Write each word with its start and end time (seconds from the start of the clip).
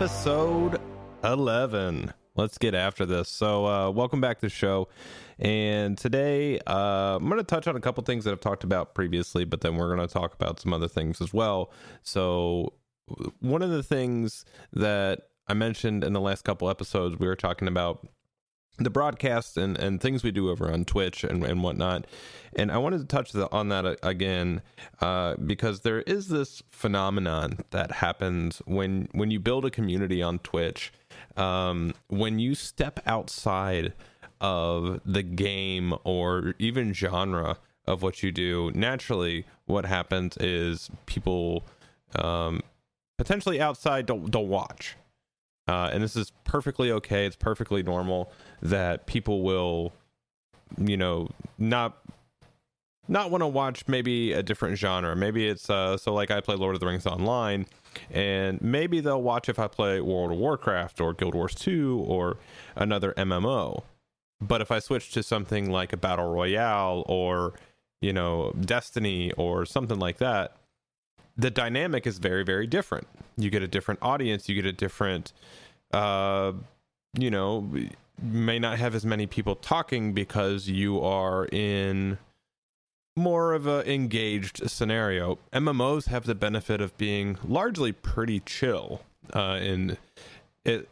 episode 0.00 0.80
11. 1.24 2.14
Let's 2.36 2.56
get 2.56 2.76
after 2.76 3.04
this. 3.04 3.28
So, 3.28 3.66
uh, 3.66 3.90
welcome 3.90 4.20
back 4.20 4.38
to 4.38 4.46
the 4.46 4.48
show. 4.48 4.86
And 5.40 5.98
today, 5.98 6.60
uh, 6.68 7.16
I'm 7.16 7.28
going 7.28 7.38
to 7.38 7.42
touch 7.42 7.66
on 7.66 7.74
a 7.74 7.80
couple 7.80 8.04
things 8.04 8.22
that 8.22 8.30
I've 8.30 8.38
talked 8.38 8.62
about 8.62 8.94
previously, 8.94 9.44
but 9.44 9.60
then 9.60 9.74
we're 9.74 9.92
going 9.92 10.06
to 10.06 10.14
talk 10.14 10.34
about 10.34 10.60
some 10.60 10.72
other 10.72 10.86
things 10.86 11.20
as 11.20 11.34
well. 11.34 11.72
So, 12.04 12.74
one 13.40 13.60
of 13.60 13.70
the 13.70 13.82
things 13.82 14.44
that 14.72 15.22
I 15.48 15.54
mentioned 15.54 16.04
in 16.04 16.12
the 16.12 16.20
last 16.20 16.44
couple 16.44 16.70
episodes, 16.70 17.18
we 17.18 17.26
were 17.26 17.34
talking 17.34 17.66
about 17.66 18.06
the 18.78 18.90
broadcast 18.90 19.56
and, 19.56 19.76
and 19.76 20.00
things 20.00 20.22
we 20.22 20.30
do 20.30 20.50
over 20.50 20.72
on 20.72 20.84
Twitch 20.84 21.24
and, 21.24 21.44
and 21.44 21.62
whatnot. 21.62 22.06
And 22.56 22.70
I 22.70 22.78
wanted 22.78 22.98
to 23.00 23.06
touch 23.06 23.32
the, 23.32 23.50
on 23.52 23.68
that 23.68 23.98
again 24.02 24.62
uh, 25.00 25.34
because 25.34 25.80
there 25.80 26.02
is 26.02 26.28
this 26.28 26.62
phenomenon 26.70 27.58
that 27.70 27.92
happens 27.92 28.62
when 28.66 29.08
when 29.12 29.30
you 29.30 29.40
build 29.40 29.64
a 29.64 29.70
community 29.70 30.22
on 30.22 30.38
Twitch. 30.38 30.92
Um, 31.36 31.94
when 32.08 32.38
you 32.38 32.54
step 32.54 33.00
outside 33.06 33.92
of 34.40 35.00
the 35.04 35.22
game 35.22 35.94
or 36.04 36.54
even 36.58 36.92
genre 36.92 37.58
of 37.86 38.02
what 38.02 38.22
you 38.22 38.30
do, 38.30 38.70
naturally, 38.74 39.44
what 39.66 39.84
happens 39.84 40.36
is 40.38 40.90
people 41.06 41.64
um, 42.16 42.62
potentially 43.16 43.60
outside 43.60 44.06
don't 44.06 44.30
don't 44.30 44.48
watch. 44.48 44.96
Uh, 45.68 45.90
and 45.92 46.02
this 46.02 46.16
is 46.16 46.32
perfectly 46.44 46.90
okay. 46.90 47.26
It's 47.26 47.36
perfectly 47.36 47.82
normal 47.82 48.32
that 48.62 49.06
people 49.06 49.42
will, 49.42 49.92
you 50.78 50.96
know, 50.96 51.28
not 51.58 51.98
not 53.08 53.30
want 53.30 53.42
to 53.42 53.46
watch 53.46 53.84
maybe 53.88 54.32
a 54.32 54.42
different 54.42 54.78
genre. 54.78 55.14
Maybe 55.16 55.48
it's 55.48 55.68
uh, 55.70 55.96
so 55.96 56.12
like 56.12 56.30
I 56.30 56.40
play 56.40 56.56
Lord 56.56 56.74
of 56.74 56.80
the 56.80 56.86
Rings 56.86 57.06
online, 57.06 57.66
and 58.10 58.60
maybe 58.60 59.00
they'll 59.00 59.22
watch 59.22 59.48
if 59.48 59.58
I 59.58 59.66
play 59.66 60.00
World 60.00 60.32
of 60.32 60.38
Warcraft 60.38 61.00
or 61.00 61.14
Guild 61.14 61.34
Wars 61.34 61.54
2 61.54 62.04
or 62.06 62.36
another 62.76 63.12
MMO. 63.16 63.82
But 64.40 64.60
if 64.60 64.70
I 64.70 64.78
switch 64.78 65.10
to 65.12 65.22
something 65.22 65.70
like 65.70 65.92
a 65.92 65.96
battle 65.96 66.32
royale 66.32 67.04
or 67.06 67.54
you 68.00 68.12
know 68.12 68.52
Destiny 68.58 69.32
or 69.32 69.66
something 69.66 69.98
like 69.98 70.18
that, 70.18 70.56
the 71.38 71.50
dynamic 71.50 72.06
is 72.06 72.18
very 72.18 72.44
very 72.44 72.66
different. 72.66 73.06
You 73.36 73.48
get 73.48 73.62
a 73.62 73.68
different 73.68 74.00
audience 74.02 74.48
you 74.48 74.54
get 74.54 74.66
a 74.66 74.72
different 74.72 75.32
uh 75.92 76.52
you 77.18 77.30
know 77.30 77.70
may 78.20 78.58
not 78.58 78.78
have 78.78 78.94
as 78.94 79.06
many 79.06 79.26
people 79.26 79.54
talking 79.54 80.12
because 80.12 80.68
you 80.68 81.00
are 81.00 81.46
in 81.46 82.18
more 83.16 83.52
of 83.52 83.66
a 83.66 83.88
engaged 83.90 84.68
scenario. 84.68 85.38
Mmos 85.52 86.06
have 86.06 86.24
the 86.24 86.34
benefit 86.34 86.80
of 86.80 86.96
being 86.98 87.38
largely 87.46 87.92
pretty 87.92 88.40
chill 88.40 89.02
uh 89.34 89.58
and 89.60 89.96
it 90.64 90.88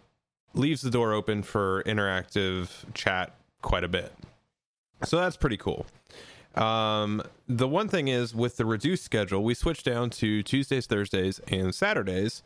leaves 0.54 0.80
the 0.80 0.90
door 0.90 1.12
open 1.12 1.42
for 1.42 1.82
interactive 1.82 2.70
chat 2.94 3.34
quite 3.60 3.84
a 3.84 3.88
bit. 3.88 4.12
So 5.04 5.18
that's 5.18 5.36
pretty 5.36 5.58
cool 5.58 5.84
um, 6.56 7.22
the 7.48 7.68
one 7.68 7.88
thing 7.88 8.08
is 8.08 8.34
with 8.34 8.56
the 8.56 8.64
reduced 8.64 9.04
schedule, 9.04 9.44
we 9.44 9.54
switched 9.54 9.84
down 9.84 10.10
to 10.10 10.42
Tuesdays, 10.42 10.86
Thursdays, 10.86 11.40
and 11.48 11.74
Saturdays, 11.74 12.42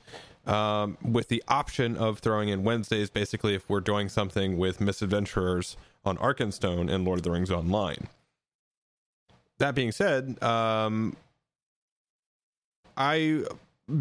um, 0.47 0.99
with 1.03 1.29
the 1.29 1.43
option 1.49 1.97
of 1.97 2.19
throwing 2.19 2.49
in 2.49 2.65
Wednesdays. 2.65 3.11
Basically, 3.11 3.55
if 3.55 3.69
we're 3.69 3.81
doing 3.81 4.09
something 4.09 4.59
with 4.59 4.81
Misadventurers 4.81 5.77
on 6.05 6.17
Arkenstone 6.19 6.91
and 6.91 7.05
Lord 7.05 7.21
of 7.21 7.23
the 7.23 7.31
Rings 7.31 7.51
Online. 7.51 8.09
That 9.59 9.75
being 9.75 9.93
said, 9.93 10.43
um, 10.43 11.17
I 12.97 13.45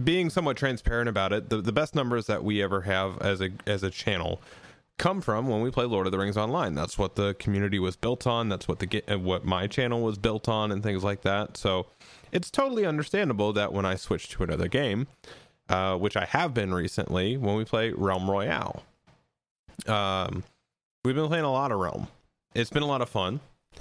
being 0.03 0.29
somewhat 0.29 0.55
transparent 0.55 1.09
about 1.09 1.33
it, 1.33 1.49
the, 1.49 1.61
the 1.61 1.71
best 1.71 1.95
numbers 1.95 2.27
that 2.27 2.43
we 2.43 2.63
ever 2.63 2.81
have 2.81 3.17
as 3.21 3.41
a 3.41 3.49
as 3.67 3.83
a 3.83 3.89
channel 3.89 4.41
come 4.99 5.21
from 5.21 5.47
when 5.47 5.61
we 5.61 5.71
play 5.71 5.85
Lord 5.85 6.05
of 6.05 6.11
the 6.11 6.19
Rings 6.19 6.37
online. 6.37 6.75
That's 6.75 6.97
what 6.97 7.15
the 7.15 7.33
community 7.39 7.79
was 7.79 7.95
built 7.95 8.27
on. 8.27 8.49
That's 8.49 8.67
what 8.67 8.77
the 8.77 9.03
uh, 9.07 9.17
what 9.17 9.45
my 9.45 9.65
channel 9.65 10.01
was 10.01 10.19
built 10.19 10.47
on, 10.47 10.71
and 10.71 10.83
things 10.83 11.03
like 11.03 11.21
that. 11.21 11.57
So 11.57 11.87
it's 12.31 12.51
totally 12.51 12.85
understandable 12.85 13.51
that 13.53 13.73
when 13.73 13.85
I 13.85 13.95
switch 13.95 14.29
to 14.29 14.43
another 14.43 14.67
game, 14.67 15.07
uh, 15.69 15.97
which 15.97 16.15
I 16.15 16.25
have 16.25 16.53
been 16.53 16.71
recently, 16.73 17.37
when 17.37 17.55
we 17.55 17.65
play 17.65 17.91
Realm 17.91 18.29
Royale, 18.29 18.83
um, 19.87 20.43
we've 21.03 21.15
been 21.15 21.27
playing 21.27 21.45
a 21.45 21.51
lot 21.51 21.71
of 21.71 21.79
Realm. 21.79 22.07
It's 22.53 22.69
been 22.69 22.83
a 22.83 22.87
lot 22.87 23.01
of 23.01 23.09
fun, 23.09 23.39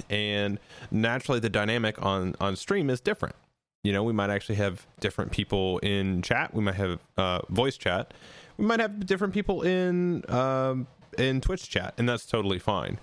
and 0.08 0.58
naturally 0.90 1.40
the 1.40 1.50
dynamic 1.50 2.02
on 2.02 2.34
on 2.40 2.56
stream 2.56 2.88
is 2.88 3.00
different. 3.00 3.34
You 3.84 3.92
know, 3.92 4.02
we 4.02 4.12
might 4.12 4.30
actually 4.30 4.56
have 4.56 4.86
different 5.00 5.32
people 5.32 5.78
in 5.78 6.22
chat. 6.22 6.54
We 6.54 6.62
might 6.62 6.74
have 6.74 7.00
uh, 7.16 7.40
voice 7.48 7.76
chat. 7.76 8.12
We 8.56 8.66
might 8.66 8.80
have 8.80 9.06
different 9.06 9.32
people 9.32 9.62
in 9.62 10.28
um, 10.28 10.88
in 11.16 11.40
Twitch 11.40 11.68
chat, 11.68 11.94
and 11.96 12.08
that's 12.08 12.26
totally 12.26 12.58
fine. 12.58 12.98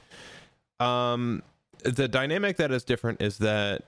Um, 0.79 1.43
the 1.83 2.07
dynamic 2.07 2.57
that 2.57 2.71
is 2.71 2.83
different 2.83 3.21
is 3.21 3.37
that 3.39 3.83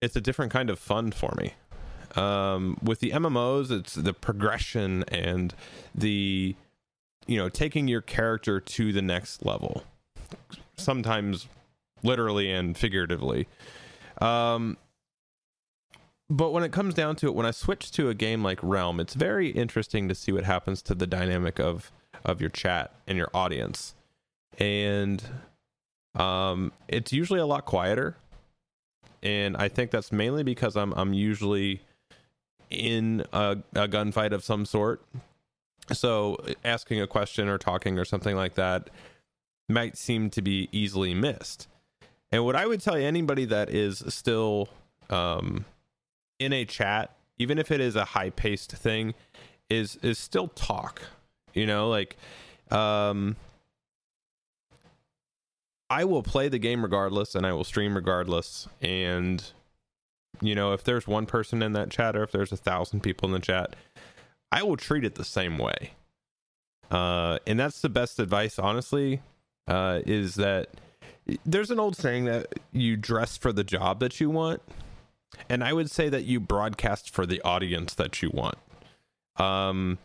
it's 0.00 0.16
a 0.16 0.20
different 0.20 0.52
kind 0.52 0.70
of 0.70 0.78
fun 0.78 1.12
for 1.12 1.34
me. 1.36 1.54
Um, 2.16 2.76
with 2.82 3.00
the 3.00 3.10
MMOs, 3.10 3.70
it's 3.70 3.94
the 3.94 4.12
progression 4.12 5.04
and 5.08 5.54
the 5.94 6.54
you 7.26 7.38
know 7.38 7.48
taking 7.48 7.88
your 7.88 8.02
character 8.02 8.60
to 8.60 8.92
the 8.92 9.02
next 9.02 9.44
level, 9.44 9.84
sometimes 10.76 11.46
literally 12.02 12.50
and 12.50 12.76
figuratively. 12.76 13.46
Um, 14.20 14.76
but 16.28 16.52
when 16.52 16.64
it 16.64 16.72
comes 16.72 16.94
down 16.94 17.16
to 17.16 17.26
it, 17.26 17.34
when 17.34 17.46
I 17.46 17.50
switch 17.50 17.90
to 17.92 18.08
a 18.08 18.14
game 18.14 18.42
like 18.42 18.58
Realm, 18.62 19.00
it's 19.00 19.14
very 19.14 19.50
interesting 19.50 20.08
to 20.08 20.14
see 20.14 20.32
what 20.32 20.44
happens 20.44 20.80
to 20.82 20.94
the 20.94 21.06
dynamic 21.06 21.58
of 21.60 21.92
of 22.24 22.40
your 22.40 22.50
chat 22.50 22.92
and 23.06 23.18
your 23.18 23.28
audience. 23.34 23.94
And 24.58 25.22
um, 26.14 26.72
it's 26.88 27.12
usually 27.12 27.40
a 27.40 27.46
lot 27.46 27.64
quieter. 27.64 28.16
And 29.22 29.56
I 29.56 29.68
think 29.68 29.90
that's 29.90 30.10
mainly 30.10 30.42
because 30.42 30.76
I'm 30.76 30.92
I'm 30.94 31.12
usually 31.12 31.80
in 32.70 33.24
a, 33.32 33.58
a 33.74 33.86
gunfight 33.88 34.32
of 34.32 34.42
some 34.42 34.64
sort. 34.64 35.02
So 35.92 36.38
asking 36.64 37.00
a 37.00 37.06
question 37.06 37.48
or 37.48 37.58
talking 37.58 37.98
or 37.98 38.04
something 38.04 38.34
like 38.34 38.54
that 38.54 38.90
might 39.68 39.96
seem 39.96 40.30
to 40.30 40.42
be 40.42 40.68
easily 40.72 41.14
missed. 41.14 41.68
And 42.30 42.44
what 42.44 42.56
I 42.56 42.66
would 42.66 42.80
tell 42.80 42.94
anybody 42.94 43.44
that 43.46 43.70
is 43.70 44.02
still 44.08 44.68
um, 45.10 45.66
in 46.38 46.52
a 46.52 46.64
chat, 46.64 47.14
even 47.38 47.58
if 47.58 47.70
it 47.70 47.80
is 47.80 47.94
a 47.94 48.06
high 48.06 48.30
paced 48.30 48.72
thing, 48.72 49.14
is 49.68 49.96
is 50.02 50.18
still 50.18 50.48
talk 50.48 51.02
you 51.54 51.66
know 51.66 51.88
like 51.88 52.16
um 52.70 53.36
i 55.90 56.04
will 56.04 56.22
play 56.22 56.48
the 56.48 56.58
game 56.58 56.82
regardless 56.82 57.34
and 57.34 57.46
i 57.46 57.52
will 57.52 57.64
stream 57.64 57.94
regardless. 57.94 58.68
And 58.80 59.44
you 60.40 60.54
know 60.54 60.72
if 60.72 60.82
there's 60.82 61.06
one 61.06 61.26
person 61.26 61.62
in 61.62 61.74
that 61.74 61.90
chat 61.90 62.16
or 62.16 62.22
if 62.22 62.32
there's 62.32 62.52
a 62.52 62.56
thousand 62.56 63.00
people 63.02 63.26
in 63.28 63.32
the 63.32 63.38
chat 63.40 63.76
i 64.50 64.62
will 64.62 64.76
treat 64.76 65.04
it 65.04 65.14
the 65.16 65.24
same 65.24 65.58
way. 65.58 65.92
Uh 66.90 67.38
and 67.46 67.60
that's 67.60 67.80
the 67.80 67.88
best 67.88 68.18
advice 68.18 68.58
honestly 68.58 69.20
uh 69.68 70.00
is 70.06 70.34
that 70.36 70.68
there's 71.46 71.70
an 71.70 71.78
old 71.78 71.96
saying 71.96 72.24
that 72.24 72.58
you 72.72 72.96
dress 72.96 73.36
for 73.36 73.52
the 73.52 73.62
job 73.62 74.00
that 74.00 74.20
you 74.20 74.30
want. 74.30 74.60
And 75.48 75.62
i 75.62 75.72
would 75.72 75.90
say 75.90 76.08
that 76.08 76.24
you 76.24 76.40
broadcast 76.40 77.10
for 77.10 77.26
the 77.26 77.40
audience 77.42 77.94
that 77.94 78.22
you 78.22 78.30
want. 78.32 78.56
Um 79.36 79.98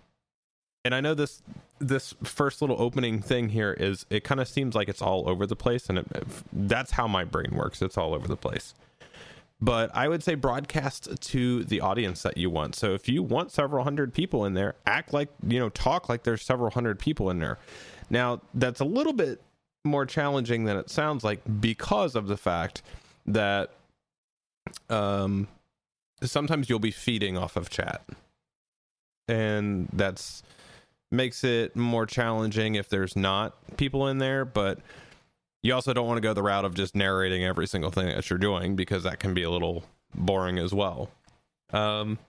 and 0.88 0.95
I 0.95 1.01
know 1.01 1.13
this 1.13 1.42
this 1.80 2.13
first 2.24 2.62
little 2.62 2.81
opening 2.81 3.22
thing 3.22 3.50
here 3.50 3.74
is 3.74 4.06
it 4.10 4.24
kind 4.24 4.39
of 4.39 4.48
seems 4.48 4.74
like 4.74 4.88
it's 4.88 5.01
all 5.01 5.28
over 5.28 5.45
the 5.45 5.56
place 5.56 5.89
and 5.89 6.00
it, 6.00 6.07
that's 6.54 6.92
how 6.92 7.10
my 7.10 7.25
brain 7.25 7.51
works. 7.54 7.81
It's 7.81 7.98
all 7.98 8.13
over 8.13 8.25
the 8.25 8.38
place. 8.38 8.74
But 9.60 9.94
i 9.94 10.07
would 10.07 10.24
say 10.24 10.36
broadcast 10.36 11.10
to 11.19 11.66
the 11.66 11.81
audience 11.81 12.22
that 12.24 12.38
you 12.38 12.50
want. 12.50 12.75
So 12.75 12.94
if 12.94 13.10
you 13.10 13.22
want 13.22 13.51
several 13.51 13.84
hundred 13.84 14.13
people 14.13 14.45
in 14.45 14.54
there 14.54 14.75
act 14.86 15.12
like 15.12 15.28
you 15.45 15.60
know 15.60 15.68
talk 15.68 16.07
like 16.07 16.24
there's 16.24 16.42
several 16.42 16.72
hundred 16.72 17.00
people 17.00 17.30
in 17.30 17.40
there. 17.40 17.57
Now 18.10 18.40
that's 18.54 18.80
a 18.80 18.86
little 18.86 19.13
bit 19.13 19.42
more 19.83 20.06
challenging 20.06 20.63
than 20.63 20.78
it 20.78 20.90
sounds 20.90 21.22
like 21.22 21.42
because 21.60 22.16
of 22.16 22.28
the 22.28 22.38
fact 22.38 22.81
that 23.25 23.72
um 24.90 25.50
sometimes 26.24 26.69
you'll 26.69 26.80
be 26.80 26.92
feeding 26.92 27.38
off 27.38 27.57
of 27.57 27.69
chat. 27.69 28.04
And 29.28 29.90
that's 29.92 30.44
makes 31.12 31.44
it 31.44 31.75
more 31.75 32.06
challenging 32.06 32.75
if 32.75 32.89
there's 32.89 33.15
not 33.15 33.56
people 33.77 34.07
in 34.07 34.18
there, 34.18 34.45
but 34.45 34.80
you 35.63 35.74
also 35.74 35.94
don't 35.94 36.07
want 36.07 36.18
to 36.18 36.21
go 36.21 36.33
the 36.33 36.44
route 36.44 36.65
of 36.65 36.75
just 36.75 36.95
narrating 36.95 37.44
every 37.44 37.68
single 37.68 37.92
thing 37.92 38.07
that 38.07 38.30
you're 38.30 38.39
doing 38.39 38.75
because 38.75 39.04
that 39.04 39.19
can 39.19 39.33
be 39.33 39.44
a 39.44 39.50
little 39.50 39.83
boring 40.13 40.57
as 40.57 40.74
well. 40.74 41.09
Um, 41.71 42.19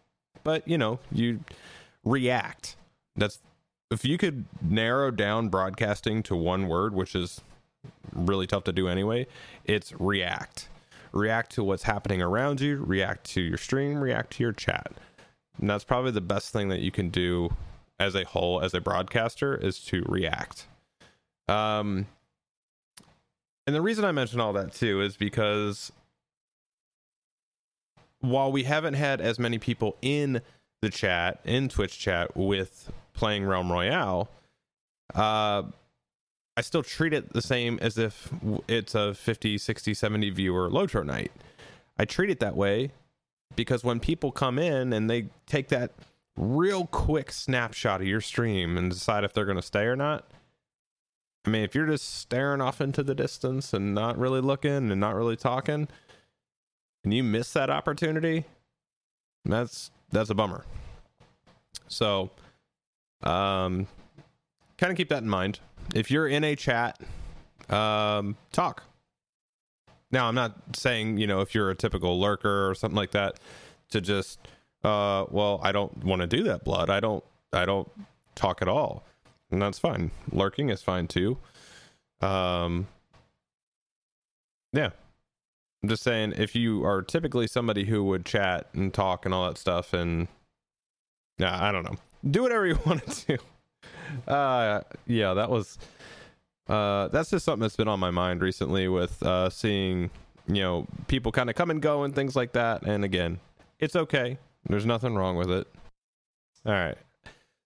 but 0.44 0.66
you 0.66 0.78
know, 0.78 0.98
you 1.12 1.40
react. 2.04 2.76
That's 3.16 3.40
if 3.90 4.04
you 4.04 4.18
could 4.18 4.44
narrow 4.62 5.10
down 5.10 5.48
broadcasting 5.48 6.22
to 6.24 6.36
one 6.36 6.68
word, 6.68 6.94
which 6.94 7.14
is 7.14 7.40
really 8.12 8.46
tough 8.46 8.64
to 8.64 8.72
do 8.72 8.88
anyway, 8.88 9.26
it's 9.64 9.92
react. 9.98 10.68
React 11.12 11.52
to 11.52 11.64
what's 11.64 11.84
happening 11.84 12.20
around 12.20 12.60
you, 12.60 12.76
react 12.84 13.24
to 13.30 13.40
your 13.40 13.56
stream, 13.56 13.98
react 13.98 14.34
to 14.34 14.42
your 14.42 14.52
chat. 14.52 14.92
And 15.58 15.68
that's 15.68 15.84
probably 15.84 16.10
the 16.10 16.20
best 16.20 16.52
thing 16.52 16.68
that 16.68 16.80
you 16.80 16.90
can 16.90 17.08
do 17.08 17.50
as 18.00 18.14
a 18.14 18.24
whole 18.24 18.60
as 18.60 18.74
a 18.74 18.80
broadcaster 18.80 19.54
is 19.56 19.80
to 19.80 20.04
react. 20.06 20.66
Um, 21.48 22.06
and 23.66 23.74
the 23.74 23.80
reason 23.80 24.04
I 24.04 24.12
mention 24.12 24.40
all 24.40 24.52
that 24.54 24.72
too 24.72 25.00
is 25.00 25.16
because 25.16 25.92
while 28.20 28.50
we 28.50 28.64
haven't 28.64 28.94
had 28.94 29.20
as 29.20 29.38
many 29.38 29.58
people 29.58 29.96
in 30.02 30.40
the 30.80 30.90
chat 30.90 31.40
in 31.44 31.68
Twitch 31.68 31.98
chat 31.98 32.36
with 32.36 32.90
playing 33.14 33.44
Realm 33.44 33.70
Royale, 33.70 34.28
uh, 35.14 35.62
I 36.56 36.60
still 36.60 36.82
treat 36.82 37.12
it 37.12 37.32
the 37.32 37.42
same 37.42 37.78
as 37.80 37.98
if 37.98 38.30
it's 38.66 38.94
a 38.94 39.14
50, 39.14 39.58
60, 39.58 39.94
70 39.94 40.30
viewer 40.30 40.68
Lotro 40.68 41.04
night. 41.04 41.30
I 41.98 42.04
treat 42.04 42.30
it 42.30 42.40
that 42.40 42.56
way 42.56 42.90
because 43.54 43.84
when 43.84 44.00
people 44.00 44.32
come 44.32 44.58
in 44.58 44.92
and 44.92 45.08
they 45.08 45.26
take 45.46 45.68
that 45.68 45.92
real 46.38 46.86
quick 46.86 47.32
snapshot 47.32 48.00
of 48.00 48.06
your 48.06 48.20
stream 48.20 48.76
and 48.76 48.90
decide 48.90 49.24
if 49.24 49.32
they're 49.32 49.44
going 49.44 49.56
to 49.56 49.62
stay 49.62 49.84
or 49.84 49.96
not, 49.96 50.30
I 51.44 51.50
mean, 51.50 51.62
if 51.62 51.74
you're 51.74 51.86
just 51.86 52.18
staring 52.18 52.60
off 52.60 52.80
into 52.80 53.02
the 53.02 53.14
distance 53.14 53.72
and 53.72 53.94
not 53.94 54.18
really 54.18 54.40
looking 54.40 54.90
and 54.90 55.00
not 55.00 55.14
really 55.14 55.36
talking, 55.36 55.88
and 57.04 57.14
you 57.14 57.24
miss 57.24 57.52
that 57.54 57.70
opportunity, 57.70 58.44
that's 59.44 59.90
that's 60.10 60.30
a 60.30 60.34
bummer. 60.34 60.64
So, 61.88 62.30
um, 63.22 63.86
kind 64.76 64.90
of 64.90 64.96
keep 64.96 65.08
that 65.08 65.22
in 65.22 65.28
mind. 65.28 65.60
If 65.94 66.10
you're 66.10 66.28
in 66.28 66.44
a 66.44 66.54
chat, 66.54 67.00
um, 67.70 68.36
talk. 68.52 68.82
Now, 70.10 70.26
I'm 70.26 70.34
not 70.34 70.76
saying 70.76 71.18
you 71.18 71.26
know 71.26 71.40
if 71.40 71.54
you're 71.54 71.70
a 71.70 71.74
typical 71.74 72.20
lurker 72.20 72.68
or 72.68 72.74
something 72.74 72.96
like 72.96 73.12
that 73.12 73.40
to 73.90 74.00
just, 74.00 74.38
uh, 74.84 75.24
well, 75.30 75.60
I 75.62 75.72
don't 75.72 76.04
want 76.04 76.20
to 76.20 76.26
do 76.26 76.42
that. 76.44 76.64
Blood, 76.64 76.90
I 76.90 77.00
don't, 77.00 77.24
I 77.52 77.64
don't 77.64 77.90
talk 78.34 78.62
at 78.62 78.68
all, 78.68 79.04
and 79.50 79.60
that's 79.60 79.78
fine. 79.78 80.10
Lurking 80.30 80.70
is 80.70 80.82
fine 80.82 81.08
too. 81.08 81.38
Um, 82.20 82.86
yeah, 84.72 84.90
I'm 85.82 85.88
just 85.88 86.02
saying 86.02 86.34
if 86.36 86.54
you 86.54 86.84
are 86.84 87.02
typically 87.02 87.46
somebody 87.46 87.84
who 87.84 88.04
would 88.04 88.24
chat 88.24 88.66
and 88.72 88.92
talk 88.92 89.24
and 89.24 89.34
all 89.34 89.46
that 89.46 89.58
stuff, 89.58 89.92
and 89.92 90.28
yeah, 91.38 91.62
I 91.62 91.72
don't 91.72 91.84
know, 91.84 91.96
do 92.28 92.42
whatever 92.42 92.66
you 92.66 92.78
want 92.86 93.06
to 93.06 93.36
do. 93.36 94.32
Uh, 94.32 94.82
yeah, 95.06 95.34
that 95.34 95.50
was 95.50 95.78
uh, 96.68 97.08
that's 97.08 97.30
just 97.30 97.44
something 97.44 97.62
that's 97.62 97.76
been 97.76 97.88
on 97.88 98.00
my 98.00 98.10
mind 98.10 98.42
recently 98.42 98.88
with 98.88 99.22
uh, 99.22 99.48
seeing 99.50 100.10
you 100.46 100.62
know 100.62 100.86
people 101.06 101.32
kind 101.32 101.48
of 101.48 101.56
come 101.56 101.70
and 101.70 101.80
go 101.80 102.02
and 102.02 102.14
things 102.14 102.36
like 102.36 102.52
that. 102.52 102.82
And 102.82 103.04
again, 103.04 103.40
it's 103.78 103.96
okay. 103.96 104.38
There's 104.66 104.86
nothing 104.86 105.14
wrong 105.14 105.36
with 105.36 105.50
it. 105.50 105.66
All 106.66 106.72
right. 106.72 106.98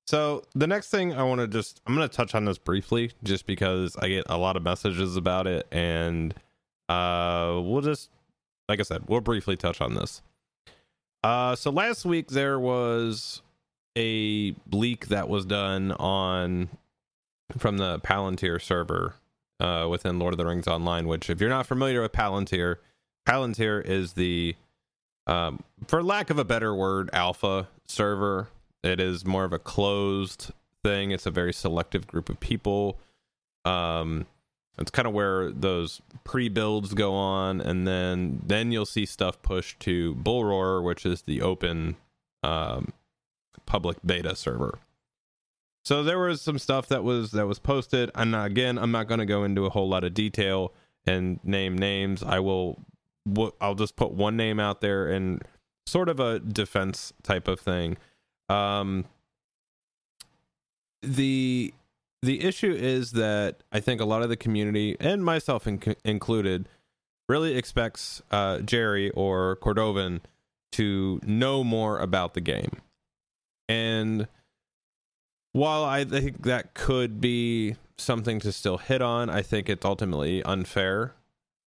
So 0.07 0.43
the 0.55 0.67
next 0.67 0.91
thing 0.91 1.15
I 1.15 1.23
want 1.23 1.41
to 1.41 1.49
just 1.49 1.81
I'm 1.87 1.95
going 1.95 2.09
to 2.09 2.15
touch 2.15 2.35
on 2.35 2.45
this 2.45 2.59
briefly 2.59 3.13
just 3.23 3.47
because 3.47 3.97
I 3.97 4.09
get 4.09 4.27
a 4.29 4.37
lot 4.37 4.57
of 4.57 4.63
messages 4.63 5.17
about 5.17 5.47
it 5.47 5.67
and 5.71 6.35
uh 6.89 7.61
we'll 7.63 7.81
just 7.81 8.11
like 8.69 8.81
I 8.81 8.83
said, 8.83 9.05
we'll 9.09 9.21
briefly 9.21 9.57
touch 9.57 9.81
on 9.81 9.95
this. 9.95 10.23
Uh 11.23 11.55
so 11.55 11.71
last 11.71 12.05
week 12.05 12.29
there 12.31 12.59
was 12.59 13.43
a 13.97 14.55
leak 14.71 15.07
that 15.09 15.29
was 15.29 15.45
done 15.45 15.93
on 15.93 16.69
from 17.57 17.79
the 17.79 17.99
Palantir 18.01 18.61
server 18.61 19.15
uh 19.61 19.87
within 19.89 20.19
Lord 20.19 20.35
of 20.35 20.39
the 20.39 20.47
Rings 20.47 20.67
Online, 20.67 21.07
which 21.07 21.31
if 21.31 21.41
you're 21.41 21.49
not 21.49 21.67
familiar 21.67 22.03
with 22.03 22.13
Palantir, 22.13 22.77
Palantir 23.27 23.85
is 23.85 24.15
the 24.15 24.57
um 25.27 25.63
for 25.87 26.03
lack 26.03 26.31
of 26.31 26.39
a 26.39 26.45
better 26.45 26.75
word, 26.75 27.11
alpha 27.13 27.69
server 27.87 28.49
it 28.83 29.01
is 29.01 29.25
more 29.25 29.45
of 29.45 29.53
a 29.53 29.59
closed 29.59 30.51
thing. 30.83 31.13
It's 31.13 31.27
a 31.27 31.31
very 31.31 31.53
selective 31.53 32.07
group 32.07 32.29
of 32.29 32.41
people. 32.41 32.99
Um, 33.65 34.27
it's 34.79 34.91
kind 34.91 35.07
of 35.07 35.15
where 35.15 35.51
those 35.51 36.01
pre-builds 36.25 36.95
go 36.95 37.15
on, 37.15 37.61
and 37.61 37.87
then 37.87 38.41
then 38.45 38.73
you'll 38.73 38.87
see 38.87 39.07
stuff 39.07 39.41
pushed 39.43 39.79
to 39.81 40.15
Bullroar, 40.17 40.83
which 40.83 41.07
is 41.07 41.23
the 41.23 41.43
open 41.43 41.97
um, 42.43 42.93
public 43.67 43.99
beta 44.05 44.35
server. 44.35 44.79
So 45.85 46.03
there 46.03 46.19
was 46.19 46.41
some 46.41 46.59
stuff 46.59 46.89
that 46.89 47.05
was 47.05 47.33
that 47.33 47.47
was 47.47 47.59
posted, 47.59 48.11
and 48.15 48.35
again, 48.35 48.79
I'm 48.79 48.91
not 48.91 49.07
going 49.07 49.21
to 49.21 49.27
go 49.27 49.45
into 49.45 49.67
a 49.67 49.71
whole 49.71 49.89
lot 49.89 50.05
of 50.05 50.15
detail 50.15 50.73
and 51.07 51.39
name 51.45 51.77
names. 51.77 52.23
I 52.23 52.41
will, 52.41 52.81
I'll 53.61 53.75
just 53.75 53.97
put 53.97 54.13
one 54.13 54.37
name 54.37 54.59
out 54.59 54.81
there 54.81 55.09
and 55.09 55.43
sort 55.87 56.09
of 56.09 56.21
a 56.21 56.39
defense 56.39 57.13
type 57.23 57.49
of 57.49 57.61
thing 57.61 57.97
um, 58.49 59.05
the 61.03 61.73
the 62.23 62.45
issue 62.45 62.73
is 62.73 63.13
that 63.13 63.63
I 63.73 63.81
think 63.81 64.01
a 64.01 64.05
lot 64.05 64.23
of 64.23 64.29
the 64.29 64.37
community 64.37 64.97
and 65.01 65.25
myself 65.25 65.67
in- 65.67 65.97
included 66.05 66.69
really 67.29 67.57
expects 67.57 68.23
uh, 68.31 68.59
Jerry 68.61 69.11
or 69.11 69.57
Cordovan 69.57 70.21
to 70.73 71.21
know 71.25 71.65
more 71.65 71.99
about 71.99 72.35
the 72.35 72.41
game. 72.41 72.81
And 73.69 74.29
while 75.53 75.85
I 75.85 76.05
think 76.05 76.45
that 76.45 76.75
could 76.75 77.21
be 77.21 77.75
something 77.99 78.39
to 78.41 78.53
still 78.53 78.79
hit 78.79 79.03
on, 79.03 79.29
I 79.29 79.43
think 79.43 79.69
it's 79.69 79.85
ultimately 79.85 80.43
unfair. 80.45 81.15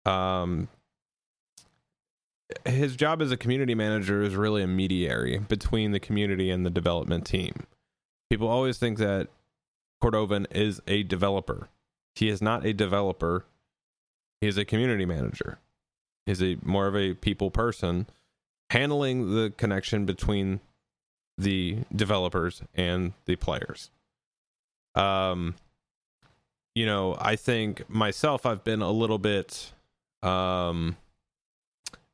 Um, 0.07 0.69
his 2.65 2.97
job 2.97 3.23
as 3.23 3.33
a 3.33 3.37
community 3.37 3.75
manager 3.75 4.23
is 4.23 4.35
really 4.35 4.63
a 4.63 4.67
mediary 4.67 5.39
between 5.39 5.93
the 5.93 6.01
community 6.01 6.51
and 6.51 6.65
the 6.65 6.71
development 6.71 7.27
team. 7.27 7.67
People 8.31 8.49
always 8.49 8.79
think 8.79 8.99
that 8.99 9.29
Cordovan 10.03 10.47
is 10.51 10.81
a 10.87 11.03
developer. 11.03 11.69
He 12.15 12.29
is 12.29 12.43
not 12.43 12.65
a 12.65 12.73
developer. 12.73 13.47
He 14.41 14.49
is 14.49 14.59
a 14.59 14.65
community 14.65 15.07
manager. 15.07 15.59
He's 16.27 16.43
a 16.43 16.57
more 16.63 16.87
of 16.87 16.97
a 16.97 17.15
people 17.15 17.51
person 17.51 18.07
handling 18.71 19.35
the 19.35 19.53
connection 19.57 20.05
between 20.05 20.61
the 21.37 21.79
developers 21.95 22.63
and 22.75 23.13
the 23.27 23.37
players. 23.37 23.91
Um 24.95 25.55
you 26.75 26.87
know, 26.87 27.17
I 27.21 27.37
think 27.37 27.89
myself 27.89 28.45
I've 28.45 28.65
been 28.65 28.83
a 28.83 28.91
little 28.91 29.19
bit 29.19 29.73
um 30.23 30.97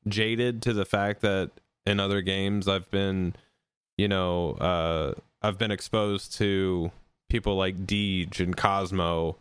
jaded 0.07 0.63
to 0.63 0.73
the 0.73 0.85
fact 0.85 1.21
that 1.23 1.51
in 1.87 2.01
other 2.01 2.21
games 2.21 2.69
I've 2.69 2.91
been, 2.91 3.35
you 3.97 4.09
know, 4.09 4.53
uh, 4.53 5.15
I've 5.43 5.59
been 5.59 5.71
exposed 5.71 6.35
to 6.39 6.91
people 7.29 7.57
like 7.57 7.87
Deej 7.87 8.41
and 8.41 8.57
Cozmo 8.57 9.37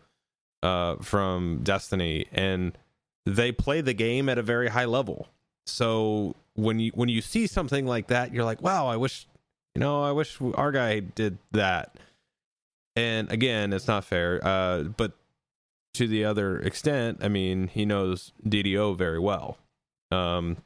uh, 0.64 0.96
from 0.98 1.62
Destiny, 1.64 2.26
and 2.32 2.78
they 3.26 3.52
play 3.52 3.82
the 3.82 3.94
game 3.94 4.30
at 4.30 4.38
a 4.38 4.44
very 4.44 4.70
high 4.70 4.86
level. 4.86 5.28
So 5.66 6.36
when 6.56 6.80
you 6.80 6.92
when 6.96 7.10
you 7.10 7.22
see 7.22 7.48
something 7.48 7.86
like 7.86 8.08
that, 8.08 8.34
you're 8.34 8.46
like, 8.46 8.62
wow, 8.62 8.88
I 8.88 8.98
wish, 8.98 9.28
you 9.76 9.80
know, 9.80 10.04
I 10.04 10.12
wish 10.12 10.38
our 10.56 10.72
guy 10.72 11.00
did 11.00 11.38
that. 11.52 11.96
And 12.96 13.32
again, 13.32 13.72
it's 13.72 13.88
not 13.88 14.04
fair. 14.04 14.40
Uh, 14.46 14.84
but 14.84 15.14
to 15.94 16.08
the 16.08 16.26
other 16.26 16.60
extent, 16.60 17.20
I 17.22 17.28
mean, 17.28 17.68
he 17.68 17.86
knows 17.86 18.34
DDO 18.46 18.98
very 18.98 19.20
well. 19.20 19.58
Um, 20.12 20.58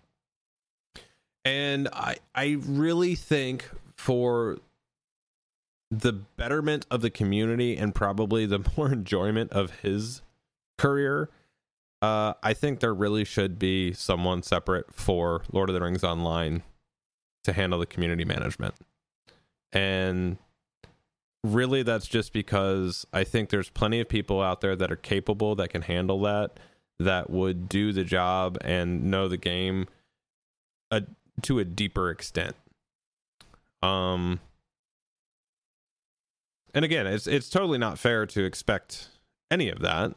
and 1.46 1.90
I 1.92 2.18
I 2.34 2.58
really 2.66 3.16
think 3.16 3.70
for 3.96 4.58
the 5.92 6.14
betterment 6.14 6.86
of 6.90 7.02
the 7.02 7.10
community 7.10 7.78
and 7.78 7.94
probably 7.94 8.46
the 8.46 8.60
more 8.78 8.92
enjoyment 8.92 9.52
of 9.52 9.72
his 9.82 10.22
career, 10.78 11.30
uh, 12.02 12.34
I 12.42 12.54
think 12.54 12.80
there 12.80 12.94
really 12.94 13.26
should 13.26 13.60
be 13.60 13.94
someone 13.94 14.44
separate 14.44 14.94
for 14.94 15.44
Lord 15.52 15.70
of 15.70 15.76
the 15.76 15.82
Rings 15.82 16.04
Online 16.04 16.64
to 17.44 17.54
handle 17.54 17.80
the 17.80 17.86
community 17.86 18.26
management. 18.26 18.76
And 19.72 20.38
really, 21.44 21.84
that's 21.84 22.08
just 22.08 22.34
because 22.34 23.06
I 23.14 23.24
think 23.24 23.50
there's 23.50 23.70
plenty 23.70 24.00
of 24.00 24.08
people 24.08 24.42
out 24.42 24.62
there 24.62 24.76
that 24.76 24.92
are 24.92 24.98
capable 24.98 25.56
that 25.56 25.70
can 25.70 25.84
handle 25.84 26.20
that 26.22 26.60
that 27.04 27.30
would 27.30 27.70
do 27.70 27.92
the 27.92 28.04
job 28.04 28.58
and 28.62 29.06
know 29.06 29.28
the 29.28 29.38
game 29.38 29.88
a, 30.92 31.04
to 31.42 31.60
a 31.60 31.66
deeper 31.66 32.10
extent. 32.10 32.56
Um 33.82 34.40
and 36.74 36.84
again, 36.84 37.06
it's 37.06 37.28
it's 37.28 37.50
totally 37.50 37.78
not 37.78 38.00
fair 38.00 38.26
to 38.26 38.44
expect 38.44 39.10
any 39.52 39.70
of 39.70 39.80
that. 39.80 40.14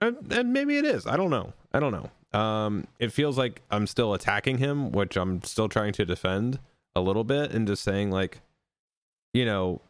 And, 0.00 0.32
and 0.32 0.52
maybe 0.52 0.78
it 0.78 0.84
is. 0.84 1.06
I 1.06 1.16
don't 1.16 1.30
know. 1.30 1.52
I 1.72 1.80
don't 1.80 1.92
know. 1.92 2.38
Um 2.38 2.86
it 2.98 3.12
feels 3.12 3.36
like 3.36 3.62
I'm 3.70 3.86
still 3.86 4.14
attacking 4.14 4.58
him, 4.58 4.92
which 4.92 5.16
I'm 5.16 5.42
still 5.42 5.68
trying 5.68 5.92
to 5.94 6.04
defend 6.04 6.58
a 6.94 7.00
little 7.00 7.24
bit 7.24 7.52
and 7.52 7.66
just 7.66 7.82
saying 7.82 8.10
like 8.10 8.40
you 9.34 9.44
know 9.44 9.80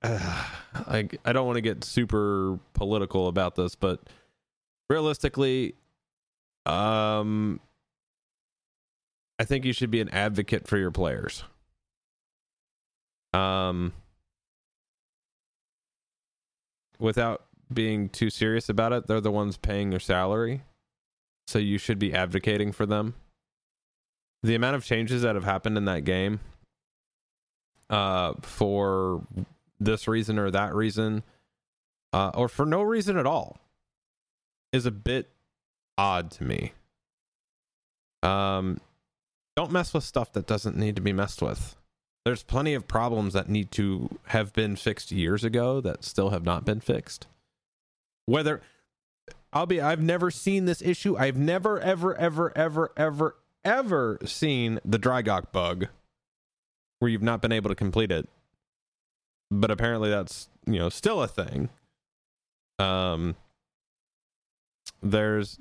I 0.02 1.08
I 1.24 1.32
don't 1.32 1.46
want 1.46 1.56
to 1.56 1.62
get 1.62 1.84
super 1.84 2.58
political 2.72 3.28
about 3.28 3.54
this, 3.56 3.74
but 3.74 4.00
realistically, 4.88 5.74
um, 6.66 7.60
I 9.38 9.44
think 9.44 9.64
you 9.64 9.72
should 9.72 9.90
be 9.90 10.00
an 10.00 10.08
advocate 10.10 10.66
for 10.66 10.78
your 10.78 10.90
players. 10.90 11.44
Um, 13.32 13.92
without 16.98 17.44
being 17.72 18.08
too 18.08 18.30
serious 18.30 18.68
about 18.68 18.92
it, 18.92 19.06
they're 19.06 19.20
the 19.20 19.30
ones 19.30 19.56
paying 19.56 19.90
your 19.90 20.00
salary. 20.00 20.62
So 21.46 21.58
you 21.58 21.78
should 21.78 21.98
be 21.98 22.12
advocating 22.12 22.72
for 22.72 22.86
them. 22.86 23.14
The 24.42 24.54
amount 24.54 24.76
of 24.76 24.84
changes 24.84 25.22
that 25.22 25.34
have 25.34 25.44
happened 25.44 25.76
in 25.76 25.84
that 25.86 26.04
game 26.04 26.40
uh, 27.90 28.34
for 28.40 29.22
this 29.80 30.06
reason 30.06 30.38
or 30.38 30.50
that 30.50 30.74
reason, 30.74 31.22
uh, 32.12 32.30
or 32.34 32.48
for 32.48 32.66
no 32.66 32.82
reason 32.82 33.16
at 33.16 33.26
all, 33.26 33.58
is 34.72 34.86
a 34.86 34.90
bit 34.90 35.30
odd 35.98 36.30
to 36.32 36.44
me. 36.44 36.72
Um, 38.22 38.80
don't 39.56 39.72
mess 39.72 39.92
with 39.92 40.04
stuff 40.04 40.32
that 40.32 40.46
doesn't 40.46 40.76
need 40.76 40.96
to 40.96 41.02
be 41.02 41.12
messed 41.12 41.42
with. 41.42 41.76
There's 42.24 42.42
plenty 42.42 42.74
of 42.74 42.86
problems 42.86 43.32
that 43.32 43.48
need 43.48 43.70
to 43.72 44.18
have 44.26 44.52
been 44.52 44.76
fixed 44.76 45.10
years 45.10 45.42
ago 45.42 45.80
that 45.80 46.04
still 46.04 46.30
have 46.30 46.44
not 46.44 46.64
been 46.64 46.80
fixed. 46.80 47.26
Whether 48.26 48.60
I'll 49.52 49.66
be 49.66 49.80
I've 49.80 50.02
never 50.02 50.30
seen 50.30 50.66
this 50.66 50.82
issue. 50.82 51.16
I've 51.16 51.36
never 51.36 51.80
ever 51.80 52.14
ever 52.14 52.56
ever 52.56 52.92
ever 52.96 53.36
ever 53.64 54.18
seen 54.24 54.78
the 54.84 54.98
Drygok 54.98 55.50
bug 55.50 55.86
where 56.98 57.10
you've 57.10 57.22
not 57.22 57.40
been 57.40 57.52
able 57.52 57.70
to 57.70 57.74
complete 57.74 58.12
it. 58.12 58.28
But 59.50 59.70
apparently 59.70 60.10
that's, 60.10 60.48
you 60.66 60.78
know, 60.78 60.88
still 60.88 61.22
a 61.22 61.28
thing. 61.28 61.68
Um 62.78 63.36
there's 65.02 65.58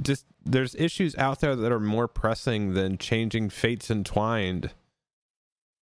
just 0.00 0.26
there's 0.44 0.74
issues 0.76 1.16
out 1.16 1.40
there 1.40 1.56
that 1.56 1.72
are 1.72 1.80
more 1.80 2.06
pressing 2.08 2.74
than 2.74 2.98
changing 2.98 3.50
fates 3.50 3.90
entwined 3.90 4.70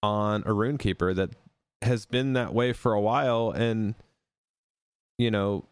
on 0.04 0.42
a 0.42 0.50
runekeeper 0.50 1.16
that 1.16 1.32
has 1.82 2.06
been 2.06 2.34
that 2.34 2.54
way 2.54 2.74
for 2.74 2.94
a 2.94 3.02
while 3.02 3.52
and 3.52 3.96
you 5.18 5.32
know 5.32 5.66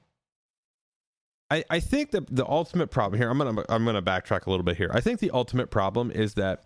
I, 1.51 1.63
I 1.69 1.79
think 1.79 2.11
that 2.11 2.33
the 2.33 2.47
ultimate 2.47 2.91
problem 2.91 3.19
here 3.19 3.29
I'm 3.29 3.37
gonna 3.37 3.63
I'm 3.69 3.85
gonna 3.85 4.01
backtrack 4.01 4.45
a 4.45 4.49
little 4.49 4.63
bit 4.63 4.77
here. 4.77 4.91
I 4.93 5.01
think 5.01 5.19
the 5.19 5.31
ultimate 5.31 5.71
problem 5.71 6.11
is 6.11 6.35
that 6.35 6.63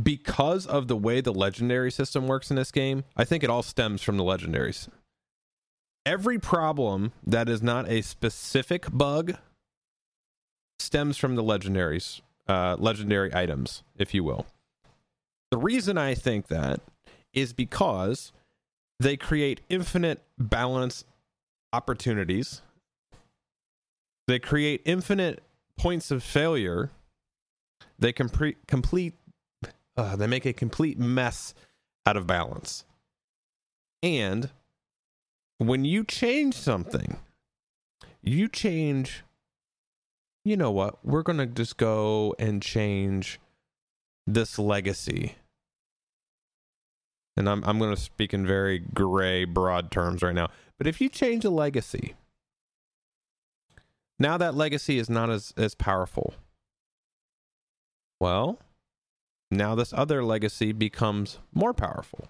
because 0.00 0.66
of 0.66 0.88
the 0.88 0.96
way 0.96 1.20
the 1.20 1.32
legendary 1.32 1.90
system 1.90 2.26
works 2.26 2.50
in 2.50 2.56
this 2.56 2.70
game, 2.70 3.04
I 3.16 3.24
think 3.24 3.42
it 3.42 3.50
all 3.50 3.62
stems 3.62 4.02
from 4.02 4.16
the 4.16 4.24
legendaries. 4.24 4.88
Every 6.04 6.38
problem 6.38 7.12
that 7.24 7.48
is 7.48 7.62
not 7.62 7.88
a 7.88 8.02
specific 8.02 8.86
bug 8.90 9.36
stems 10.78 11.16
from 11.16 11.36
the 11.36 11.42
legendaries, 11.42 12.20
uh, 12.48 12.76
legendary 12.78 13.32
items, 13.34 13.82
if 13.96 14.12
you 14.12 14.24
will. 14.24 14.46
The 15.50 15.58
reason 15.58 15.98
I 15.98 16.14
think 16.14 16.48
that 16.48 16.80
is 17.32 17.52
because 17.52 18.32
they 18.98 19.16
create 19.16 19.60
infinite 19.68 20.22
balance 20.38 21.04
opportunities. 21.72 22.62
They 24.26 24.38
create 24.38 24.82
infinite 24.84 25.42
points 25.78 26.10
of 26.10 26.22
failure. 26.22 26.90
They 27.98 28.12
complete 28.12 28.66
complete 28.66 29.14
uh, 29.96 30.16
they 30.16 30.26
make 30.26 30.46
a 30.46 30.52
complete 30.52 30.98
mess 30.98 31.54
out 32.06 32.16
of 32.16 32.26
balance. 32.26 32.84
And 34.02 34.50
when 35.58 35.84
you 35.84 36.04
change 36.04 36.54
something, 36.54 37.18
you 38.22 38.48
change 38.48 39.22
you 40.44 40.56
know 40.56 40.72
what? 40.72 41.04
We're 41.04 41.22
going 41.22 41.38
to 41.38 41.46
just 41.46 41.76
go 41.76 42.34
and 42.36 42.60
change 42.60 43.38
this 44.26 44.58
legacy 44.58 45.36
and 47.36 47.48
I'm 47.48 47.62
I'm 47.64 47.78
going 47.78 47.94
to 47.94 48.00
speak 48.00 48.34
in 48.34 48.46
very 48.46 48.78
gray, 48.78 49.44
broad 49.44 49.90
terms 49.90 50.22
right 50.22 50.34
now. 50.34 50.48
But 50.78 50.86
if 50.86 51.00
you 51.00 51.08
change 51.08 51.44
a 51.44 51.50
legacy, 51.50 52.14
now 54.18 54.36
that 54.38 54.54
legacy 54.54 54.98
is 54.98 55.08
not 55.08 55.30
as 55.30 55.52
as 55.56 55.74
powerful. 55.74 56.34
Well, 58.20 58.58
now 59.56 59.74
this 59.74 59.92
other 59.92 60.24
legacy 60.24 60.72
becomes 60.72 61.38
more 61.52 61.74
powerful 61.74 62.28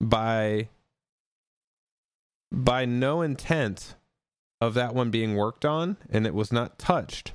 by 0.00 0.68
by 2.50 2.84
no 2.84 3.22
intent 3.22 3.96
of 4.60 4.74
that 4.74 4.94
one 4.94 5.10
being 5.10 5.34
worked 5.34 5.64
on 5.64 5.96
and 6.08 6.26
it 6.26 6.34
was 6.34 6.52
not 6.52 6.78
touched. 6.78 7.32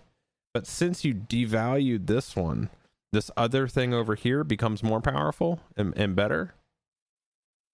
But 0.54 0.66
since 0.66 1.04
you 1.06 1.14
devalued 1.14 2.08
this 2.08 2.36
one, 2.36 2.70
this 3.12 3.30
other 3.36 3.68
thing 3.68 3.94
over 3.94 4.16
here 4.16 4.44
becomes 4.44 4.82
more 4.82 5.02
powerful 5.02 5.60
and, 5.76 5.96
and 5.98 6.16
better, 6.16 6.56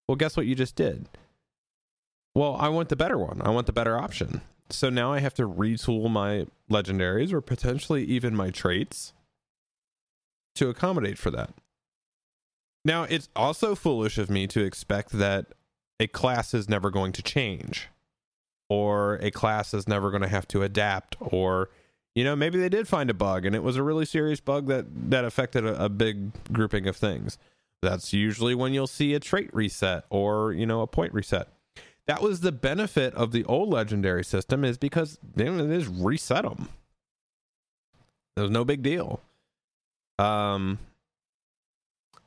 well, 0.07 0.15
guess 0.15 0.35
what 0.35 0.45
you 0.45 0.55
just 0.55 0.75
did? 0.75 1.07
Well, 2.33 2.55
I 2.59 2.67
want 2.69 2.89
the 2.89 2.95
better 2.95 3.17
one. 3.17 3.41
I 3.41 3.49
want 3.49 3.67
the 3.67 3.73
better 3.73 3.97
option. 3.97 4.41
So 4.69 4.89
now 4.89 5.13
I 5.13 5.19
have 5.19 5.33
to 5.35 5.47
retool 5.47 6.09
my 6.09 6.47
legendaries 6.69 7.31
or 7.31 7.39
potentially 7.39 8.03
even 8.03 8.35
my 8.35 8.49
traits 8.49 9.13
to 10.55 10.69
accommodate 10.69 11.17
for 11.17 11.31
that. 11.31 11.53
Now, 12.83 13.03
it's 13.03 13.29
also 13.35 13.75
foolish 13.75 14.17
of 14.17 14.29
me 14.29 14.47
to 14.47 14.63
expect 14.63 15.11
that 15.11 15.47
a 15.99 16.07
class 16.07 16.53
is 16.53 16.69
never 16.69 16.91
going 16.91 17.11
to 17.13 17.23
change 17.23 17.89
or 18.69 19.15
a 19.21 19.31
class 19.31 19.73
is 19.73 19.87
never 19.87 20.09
going 20.09 20.21
to 20.21 20.27
have 20.27 20.47
to 20.49 20.63
adapt 20.63 21.15
or 21.19 21.69
you 22.15 22.23
know 22.23 22.35
maybe 22.35 22.59
they 22.59 22.69
did 22.69 22.87
find 22.87 23.09
a 23.09 23.13
bug 23.13 23.45
and 23.45 23.55
it 23.55 23.63
was 23.63 23.75
a 23.75 23.83
really 23.83 24.05
serious 24.05 24.39
bug 24.39 24.67
that 24.67 24.85
that 25.09 25.23
affected 25.23 25.65
a, 25.65 25.85
a, 25.85 25.89
big 25.89 26.31
grouping 26.51 26.87
of 26.87 26.95
things. 26.95 27.37
That's 27.81 28.13
usually 28.13 28.55
when 28.55 28.73
you'll 28.73 28.87
see 28.87 29.13
a 29.13 29.19
trait 29.19 29.53
reset 29.53 30.05
or 30.09 30.51
you 30.51 30.65
know 30.65 30.81
a 30.81 30.87
point 30.87 31.13
reset. 31.13 31.47
That 32.07 32.21
was 32.21 32.41
the 32.41 32.51
benefit 32.51 33.13
of 33.15 33.31
the 33.31 33.45
old 33.45 33.69
legendary 33.69 34.23
system 34.23 34.63
is 34.63 34.77
because 34.77 35.17
they 35.35 35.45
just 35.45 35.89
reset 35.91 36.43
them 36.43 36.69
was 38.37 38.51
no 38.51 38.65
big 38.65 38.81
deal 38.81 39.21
um 40.19 40.79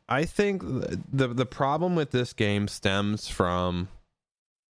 i 0.08 0.24
think 0.24 0.62
the 0.62 1.28
the 1.28 1.46
problem 1.46 1.94
with 1.94 2.10
this 2.10 2.32
game 2.32 2.68
stems 2.68 3.28
from 3.28 3.88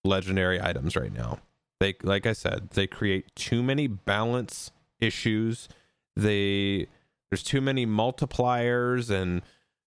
legendary 0.04 0.62
items 0.62 0.96
right 0.96 1.14
now 1.14 1.40
they 1.80 1.96
like 2.04 2.26
i 2.26 2.34
said 2.34 2.70
they 2.72 2.88
create 2.88 3.26
too 3.36 3.64
many 3.64 3.88
balance 3.88 4.72
issues. 5.00 5.68
They 6.16 6.88
there's 7.30 7.44
too 7.44 7.62
many 7.62 7.86
multipliers 7.86 9.10
and 9.10 9.42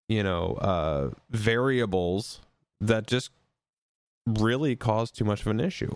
you 0.08 0.24
know 0.24 0.56
uh, 0.56 1.10
variables 1.30 2.42
that 2.80 3.08
just 3.08 3.32
really 4.28 4.76
cause 4.76 5.12
too 5.12 5.26
much 5.26 5.42
of 5.42 5.48
an 5.48 5.60
issue. 5.60 5.96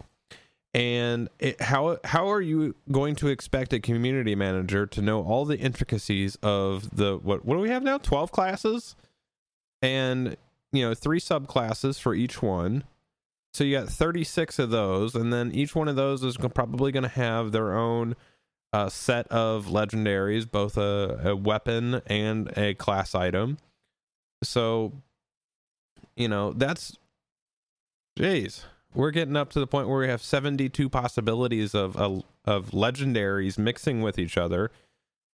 And 0.75 1.29
it, 1.39 1.61
how 1.61 1.99
how 2.03 2.29
are 2.29 2.41
you 2.41 2.75
going 2.91 3.15
to 3.15 3.29
expect 3.29 3.71
a 3.71 3.79
community 3.79 4.35
manager 4.35 4.85
to 4.87 5.01
know 5.01 5.23
all 5.23 5.45
the 5.45 5.57
intricacies 5.57 6.35
of 6.43 6.93
the 6.97 7.17
what 7.17 7.45
what 7.45 7.55
do 7.55 7.61
we 7.61 7.69
have 7.69 7.81
now? 7.81 7.97
Twelve 7.97 8.33
classes, 8.33 8.97
and 9.81 10.35
you 10.73 10.85
know 10.85 10.93
three 10.93 11.21
subclasses 11.21 11.97
for 11.97 12.13
each 12.13 12.41
one. 12.41 12.83
So 13.53 13.63
you 13.63 13.77
got 13.79 13.87
thirty 13.87 14.25
six 14.25 14.59
of 14.59 14.69
those, 14.69 15.15
and 15.15 15.31
then 15.31 15.53
each 15.53 15.75
one 15.75 15.87
of 15.87 15.95
those 15.95 16.25
is 16.25 16.35
probably 16.35 16.91
going 16.91 17.03
to 17.03 17.09
have 17.09 17.53
their 17.53 17.73
own 17.73 18.17
a 18.73 18.91
set 18.91 19.27
of 19.29 19.67
legendaries, 19.67 20.49
both 20.49 20.75
a, 20.75 21.21
a 21.23 21.35
weapon 21.37 22.01
and 22.07 22.51
a 22.57 22.73
class 22.73 23.15
item. 23.15 23.57
So, 24.43 24.91
you 26.17 26.27
know, 26.27 26.51
that's 26.51 26.97
jeez, 28.19 28.63
we're 28.95 29.11
getting 29.11 29.35
up 29.35 29.49
to 29.51 29.59
the 29.59 29.67
point 29.67 29.87
where 29.87 29.99
we 29.99 30.07
have 30.07 30.21
72 30.21 30.89
possibilities 30.89 31.73
of 31.73 31.95
of, 31.97 32.23
of 32.45 32.71
legendaries 32.71 33.57
mixing 33.57 34.01
with 34.01 34.17
each 34.17 34.37
other, 34.37 34.71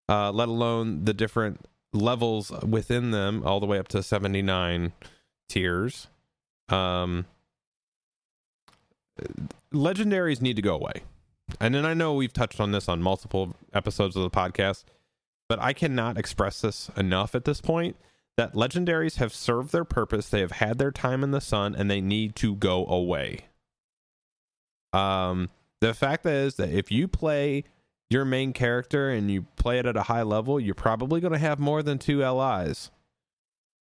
uh, 0.08 0.30
let 0.32 0.48
alone 0.48 1.04
the 1.04 1.14
different 1.14 1.64
levels 1.92 2.50
within 2.62 3.10
them, 3.10 3.42
all 3.46 3.60
the 3.60 3.66
way 3.66 3.78
up 3.78 3.88
to 3.88 4.02
79 4.02 4.92
tiers. 5.48 6.08
Um, 6.68 7.26
legendaries 9.72 10.40
need 10.40 10.56
to 10.56 10.62
go 10.62 10.74
away 10.74 11.02
and 11.60 11.74
then 11.74 11.84
I 11.84 11.94
know 11.94 12.14
we've 12.14 12.32
touched 12.32 12.60
on 12.60 12.72
this 12.72 12.88
on 12.88 13.02
multiple 13.02 13.54
episodes 13.72 14.16
of 14.16 14.22
the 14.22 14.30
podcast, 14.30 14.84
but 15.48 15.60
I 15.60 15.72
cannot 15.72 16.18
express 16.18 16.60
this 16.60 16.90
enough 16.96 17.34
at 17.34 17.44
this 17.44 17.60
point 17.60 17.96
that 18.36 18.54
legendaries 18.54 19.16
have 19.16 19.34
served 19.34 19.72
their 19.72 19.84
purpose. 19.84 20.28
They 20.28 20.40
have 20.40 20.52
had 20.52 20.78
their 20.78 20.90
time 20.90 21.22
in 21.22 21.32
the 21.32 21.40
sun 21.40 21.74
and 21.74 21.90
they 21.90 22.00
need 22.00 22.34
to 22.36 22.54
go 22.54 22.86
away. 22.86 23.40
Um, 24.92 25.48
the 25.80 25.94
fact 25.94 26.26
is 26.26 26.56
that 26.56 26.70
if 26.70 26.90
you 26.90 27.08
play 27.08 27.64
your 28.10 28.24
main 28.24 28.52
character 28.52 29.10
and 29.10 29.30
you 29.30 29.42
play 29.56 29.78
it 29.78 29.86
at 29.86 29.96
a 29.96 30.02
high 30.02 30.22
level, 30.22 30.60
you're 30.60 30.74
probably 30.74 31.20
going 31.20 31.32
to 31.32 31.38
have 31.38 31.58
more 31.58 31.82
than 31.82 31.98
two 31.98 32.24
LIs. 32.24 32.90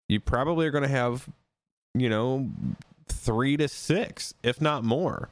You 0.07 0.19
probably 0.19 0.65
are 0.65 0.71
going 0.71 0.83
to 0.83 0.89
have, 0.89 1.29
you 1.93 2.09
know, 2.09 2.49
three 3.07 3.57
to 3.57 3.67
six, 3.67 4.33
if 4.41 4.61
not 4.61 4.83
more. 4.83 5.29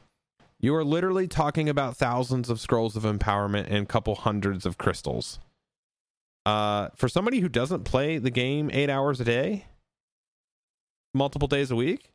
You 0.60 0.74
are 0.74 0.84
literally 0.84 1.26
talking 1.26 1.68
about 1.68 1.96
thousands 1.96 2.50
of 2.50 2.60
scrolls 2.60 2.94
of 2.94 3.04
empowerment 3.04 3.66
and 3.68 3.84
a 3.84 3.86
couple 3.86 4.14
hundreds 4.14 4.66
of 4.66 4.76
crystals. 4.76 5.38
Uh, 6.44 6.88
for 6.94 7.08
somebody 7.08 7.40
who 7.40 7.48
doesn't 7.48 7.84
play 7.84 8.18
the 8.18 8.30
game 8.30 8.70
eight 8.72 8.90
hours 8.90 9.20
a 9.20 9.24
day, 9.24 9.66
multiple 11.14 11.48
days 11.48 11.70
a 11.70 11.76
week. 11.76 12.10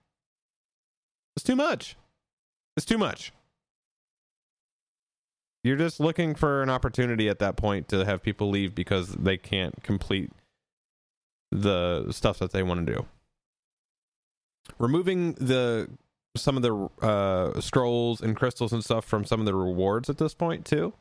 It's 1.36 1.44
too 1.44 1.56
much. 1.56 1.96
It's 2.78 2.86
too 2.86 2.98
much. 2.98 3.32
You're 5.66 5.78
just 5.78 6.00
looking 6.00 6.36
for 6.36 6.62
an 6.62 6.70
opportunity 6.70 7.28
at 7.28 7.40
that 7.40 7.56
point 7.56 7.88
to 7.88 8.06
have 8.06 8.22
people 8.22 8.52
leave 8.52 8.76
because 8.76 9.08
they 9.14 9.36
can't 9.36 9.82
complete 9.82 10.30
the 11.52 12.12
stuff 12.12 12.38
that 12.38 12.52
they 12.52 12.62
want 12.62 12.86
to 12.86 12.94
do. 12.94 13.06
Removing 14.78 15.34
the 15.34 15.90
some 16.38 16.56
of 16.56 16.62
the 16.62 16.88
uh, 17.04 17.60
scrolls 17.62 18.22
and 18.22 18.36
crystals 18.36 18.74
and 18.74 18.84
stuff 18.84 19.06
from 19.06 19.26
some 19.26 19.40
of 19.40 19.48
the 19.48 19.56
rewards 19.56 20.08
at 20.08 20.20
this 20.20 20.36
point 20.36 20.66
too. 20.66 20.94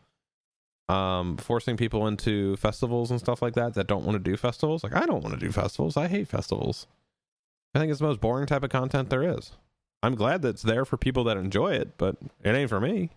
Um, 0.89 1.37
forcing 1.37 1.77
people 1.77 2.07
into 2.07 2.57
festivals 2.57 3.11
and 3.11 3.21
stuff 3.21 3.43
like 3.43 3.53
that 3.57 3.75
that 3.75 3.87
don't 3.87 4.07
want 4.07 4.17
to 4.17 4.31
do 4.31 4.35
festivals. 4.35 4.83
Like 4.83 4.97
I 4.97 5.05
don't 5.05 5.23
want 5.23 5.39
to 5.39 5.47
do 5.47 5.53
festivals. 5.53 5.99
I 5.99 6.09
hate 6.09 6.29
festivals. 6.29 6.87
I 7.75 7.81
think 7.81 7.91
it's 7.91 8.01
the 8.01 8.07
most 8.07 8.23
boring 8.23 8.47
type 8.47 8.63
of 8.63 8.71
content 8.71 9.11
there 9.11 9.25
is. 9.25 9.53
I'm 10.03 10.15
glad 10.15 10.41
that 10.41 10.49
it's 10.49 10.63
there 10.63 10.87
for 10.87 10.97
people 10.97 11.25
that 11.25 11.37
enjoy 11.37 11.75
it, 11.75 11.99
but 11.99 12.17
it 12.43 12.55
ain't 12.55 12.71
for 12.71 12.81
me. 12.81 13.11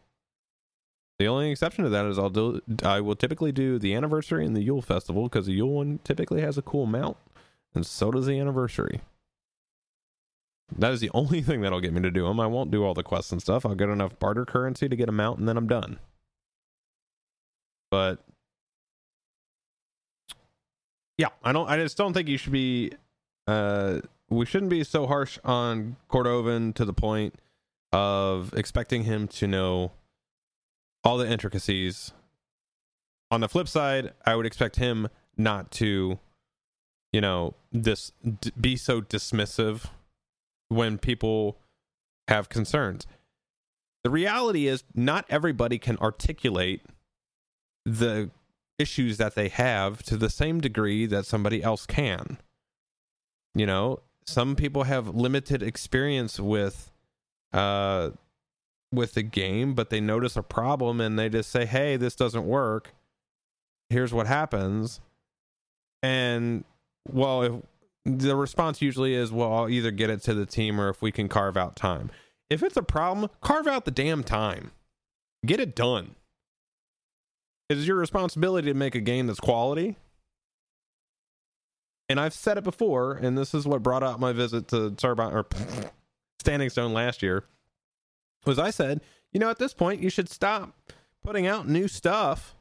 The 1.20 1.28
only 1.28 1.50
exception 1.50 1.84
to 1.84 1.90
that 1.90 2.06
is 2.06 2.20
I'll 2.20 2.30
do 2.30 2.62
I 2.84 3.02
will 3.02 3.16
typically 3.16 3.52
do 3.52 3.80
the 3.80 3.96
anniversary 3.96 4.46
and 4.46 4.56
the 4.56 4.62
Yule 4.62 4.84
festival 4.84 5.24
because 5.24 5.48
the 5.48 5.54
Yule 5.54 5.74
one 5.74 6.00
typically 6.04 6.42
has 6.42 6.58
a 6.58 6.62
cool 6.62 6.86
mount, 6.86 7.18
and 7.74 7.86
so 7.86 8.12
does 8.12 8.28
the 8.28 8.40
anniversary. 8.40 9.02
That 10.78 10.94
is 10.94 11.00
the 11.00 11.10
only 11.14 11.42
thing 11.44 11.62
that'll 11.62 11.82
get 11.82 11.94
me 11.94 12.02
to 12.02 12.12
do 12.12 12.28
them. 12.28 12.40
I 12.40 12.46
won't 12.48 12.70
do 12.70 12.84
all 12.84 12.94
the 12.94 13.04
quests 13.04 13.32
and 13.32 13.42
stuff. 13.42 13.66
I'll 13.66 13.76
get 13.76 13.90
enough 13.90 14.20
barter 14.20 14.46
currency 14.46 14.88
to 14.88 14.96
get 14.96 15.10
a 15.10 15.14
mount, 15.14 15.40
and 15.40 15.48
then 15.48 15.58
I'm 15.58 15.68
done. 15.68 16.00
But 17.90 18.20
yeah, 21.18 21.30
I 21.44 21.52
don't. 21.52 21.68
I 21.68 21.78
just 21.78 21.98
don't 21.98 22.14
think 22.14 22.28
you 22.28 22.38
should 22.38 22.52
be. 22.52 22.92
Uh, 23.48 24.02
we 24.30 24.46
shouldn't 24.46 24.70
be 24.70 24.84
so 24.84 25.08
harsh 25.08 25.40
on 25.44 25.96
Cordovan 26.12 26.76
to 26.76 26.86
the 26.86 26.94
point 26.94 27.34
of 27.92 28.54
expecting 28.54 29.04
him 29.04 29.28
to 29.30 29.48
know 29.48 29.94
all 31.08 31.18
the 31.18 31.32
intricacies. 31.32 32.12
On 33.32 33.40
the 33.40 33.48
flip 33.48 33.70
side, 33.70 34.14
I 34.26 34.36
would 34.36 34.46
expect 34.46 34.76
him 34.76 35.08
not 35.38 35.72
to, 35.72 36.20
you 37.14 37.22
know, 37.22 37.54
this 37.72 38.12
d- 38.42 38.52
be 38.60 38.76
so 38.76 39.02
dismissive 39.02 39.86
when 40.68 40.98
people 40.98 41.58
have 42.28 42.50
concerns. 42.50 43.08
The 44.04 44.10
reality 44.10 44.68
is, 44.68 44.84
not 44.94 45.26
everybody 45.30 45.80
can 45.80 45.98
articulate 45.98 46.82
the 47.86 48.30
issues 48.78 49.16
that 49.16 49.36
they 49.36 49.48
have 49.48 50.04
to 50.04 50.18
the 50.18 50.30
same 50.30 50.60
degree 50.60 51.06
that 51.06 51.26
somebody 51.26 51.64
else 51.64 51.86
can. 51.86 52.38
You 53.56 53.66
know, 53.66 54.02
some 54.26 54.58
people 54.58 54.84
have 54.84 55.16
limited 55.16 55.64
experience 55.64 56.38
with 56.38 56.92
uh 57.54 58.10
with 58.92 59.14
the 59.14 59.24
game, 59.24 59.74
but 59.74 59.90
they 59.90 60.00
notice 60.00 60.36
a 60.36 60.44
problem 60.44 61.02
and 61.02 61.18
they 61.18 61.30
just 61.30 61.50
say, 61.50 61.66
"Hey, 61.66 61.98
this 61.98 62.16
doesn't 62.16 62.46
work. 62.46 62.94
Here's 63.90 64.14
what 64.14 64.28
happens." 64.28 65.02
And 66.02 66.64
well, 67.10 67.44
if 67.44 67.54
the 68.06 68.36
response 68.36 68.82
usually 68.82 69.14
is, 69.14 69.32
well, 69.32 69.54
I'll 69.54 69.70
either 69.70 69.92
get 69.92 70.10
it 70.10 70.22
to 70.24 70.34
the 70.34 70.46
team 70.46 70.80
or 70.80 70.90
if 70.90 71.02
we 71.02 71.12
can 71.12 71.28
carve 71.28 71.58
out 71.58 71.76
time. 71.76 72.10
If 72.50 72.64
it's 72.64 72.78
a 72.78 72.84
problem, 72.84 73.30
carve 73.42 73.68
out 73.68 73.86
the 73.86 73.92
damn 73.92 74.24
time. 74.24 74.72
Get 75.46 75.60
it 75.60 75.76
done. 75.76 76.16
It 77.70 77.78
is 77.78 77.88
your 77.88 77.98
responsibility 77.98 78.70
to 78.70 78.74
make 78.74 78.96
a 78.96 79.02
game 79.02 79.28
that's 79.28 79.42
quality. 79.42 79.98
And 82.10 82.20
I've 82.20 82.34
said 82.34 82.58
it 82.58 82.64
before, 82.64 83.14
and 83.14 83.38
this 83.38 83.54
is 83.54 83.68
what 83.68 83.84
brought 83.84 84.04
out 84.04 84.20
my 84.20 84.32
visit 84.32 84.70
to 84.70 84.92
Turbine 84.92 85.34
or 85.34 85.46
Standing 86.40 86.70
Stone 86.70 86.94
last 86.94 87.22
year. 87.22 87.44
Was 88.46 88.60
I 88.60 88.70
said, 88.70 89.02
you 89.32 89.40
know, 89.40 89.50
at 89.50 89.60
this 89.60 89.74
point, 89.74 90.02
you 90.02 90.10
should 90.10 90.30
stop 90.30 90.74
putting 91.24 91.46
out 91.46 91.68
new 91.68 91.88
stuff 91.88 92.56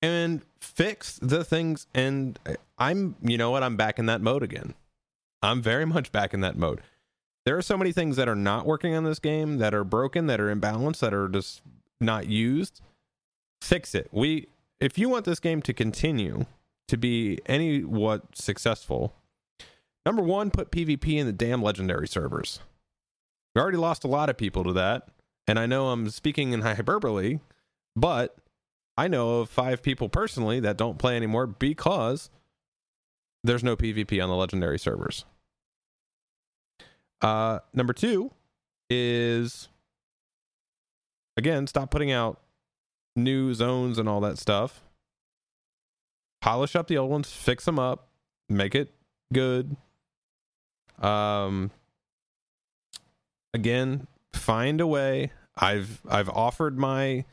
and 0.00 0.42
fix 0.60 1.18
the 1.20 1.44
things. 1.44 1.86
And 1.94 2.38
I'm, 2.78 3.16
you 3.22 3.36
know 3.36 3.50
what, 3.50 3.62
I'm 3.62 3.76
back 3.76 3.98
in 3.98 4.06
that 4.06 4.20
mode 4.20 4.42
again. 4.42 4.74
I'm 5.42 5.62
very 5.62 5.84
much 5.84 6.10
back 6.12 6.32
in 6.34 6.40
that 6.40 6.56
mode. 6.56 6.80
There 7.44 7.56
are 7.56 7.62
so 7.62 7.76
many 7.76 7.92
things 7.92 8.16
that 8.16 8.28
are 8.28 8.34
not 8.34 8.66
working 8.66 8.94
on 8.94 9.04
this 9.04 9.18
game 9.18 9.58
that 9.58 9.74
are 9.74 9.84
broken, 9.84 10.26
that 10.26 10.40
are 10.40 10.54
imbalanced, 10.54 10.98
that 11.00 11.14
are 11.14 11.28
just 11.28 11.62
not 12.00 12.26
used. 12.26 12.80
Fix 13.62 13.94
it. 13.94 14.08
We, 14.12 14.48
if 14.80 14.98
you 14.98 15.08
want 15.08 15.24
this 15.24 15.40
game 15.40 15.62
to 15.62 15.72
continue 15.72 16.46
to 16.88 16.96
be 16.96 17.38
any 17.46 17.84
what 17.84 18.36
successful, 18.36 19.14
number 20.04 20.22
one, 20.22 20.50
put 20.50 20.70
PvP 20.70 21.16
in 21.16 21.26
the 21.26 21.32
damn 21.32 21.62
legendary 21.62 22.08
servers. 22.08 22.60
We 23.58 23.62
already 23.62 23.78
lost 23.78 24.04
a 24.04 24.06
lot 24.06 24.30
of 24.30 24.36
people 24.36 24.62
to 24.62 24.72
that, 24.74 25.08
and 25.48 25.58
I 25.58 25.66
know 25.66 25.88
I'm 25.88 26.10
speaking 26.10 26.52
in 26.52 26.60
hyperbole, 26.62 27.40
but 27.96 28.36
I 28.96 29.08
know 29.08 29.40
of 29.40 29.50
five 29.50 29.82
people 29.82 30.08
personally 30.08 30.60
that 30.60 30.76
don't 30.76 30.96
play 30.96 31.16
anymore 31.16 31.48
because 31.48 32.30
there's 33.42 33.64
no 33.64 33.74
PvP 33.74 34.22
on 34.22 34.28
the 34.28 34.36
legendary 34.36 34.78
servers. 34.78 35.24
Uh, 37.20 37.58
number 37.74 37.92
two 37.92 38.30
is 38.90 39.66
again, 41.36 41.66
stop 41.66 41.90
putting 41.90 42.12
out 42.12 42.40
new 43.16 43.54
zones 43.54 43.98
and 43.98 44.08
all 44.08 44.20
that 44.20 44.38
stuff. 44.38 44.82
Polish 46.40 46.76
up 46.76 46.86
the 46.86 46.96
old 46.96 47.10
ones, 47.10 47.32
fix 47.32 47.64
them 47.64 47.80
up, 47.80 48.06
make 48.48 48.76
it 48.76 48.94
good. 49.32 49.76
Um, 51.00 51.72
again, 53.58 54.06
find 54.32 54.80
a 54.80 54.86
way. 54.86 55.32
I've 55.56 56.00
I've 56.08 56.28
offered 56.28 56.78
my 56.78 57.24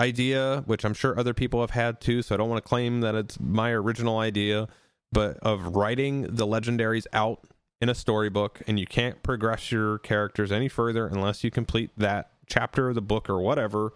idea, 0.00 0.62
which 0.66 0.84
I'm 0.84 0.94
sure 0.94 1.18
other 1.18 1.34
people 1.34 1.60
have 1.60 1.70
had 1.70 2.00
too, 2.00 2.22
so 2.22 2.34
I 2.34 2.38
don't 2.38 2.50
want 2.50 2.62
to 2.62 2.68
claim 2.68 3.00
that 3.00 3.14
it's 3.14 3.38
my 3.40 3.70
original 3.70 4.18
idea, 4.18 4.68
but 5.12 5.38
of 5.38 5.76
writing 5.76 6.22
the 6.22 6.46
legendaries 6.46 7.06
out 7.12 7.46
in 7.80 7.88
a 7.88 7.94
storybook, 7.94 8.62
and 8.66 8.80
you 8.80 8.86
can't 8.86 9.22
progress 9.22 9.70
your 9.70 9.98
characters 9.98 10.50
any 10.50 10.68
further 10.68 11.06
unless 11.06 11.44
you 11.44 11.50
complete 11.50 11.90
that 11.96 12.30
chapter 12.46 12.88
of 12.88 12.94
the 12.94 13.02
book 13.02 13.30
or 13.30 13.40
whatever. 13.40 13.92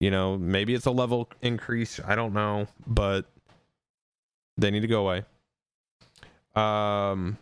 You 0.00 0.10
know, 0.10 0.38
maybe 0.38 0.74
it's 0.74 0.86
a 0.86 0.92
level 0.92 1.28
increase, 1.42 2.00
I 2.06 2.14
don't 2.14 2.32
know, 2.32 2.68
but 2.86 3.26
they 4.56 4.70
need 4.70 4.80
to 4.80 4.86
go 4.86 5.06
away. 5.06 5.24
Um, 6.54 7.38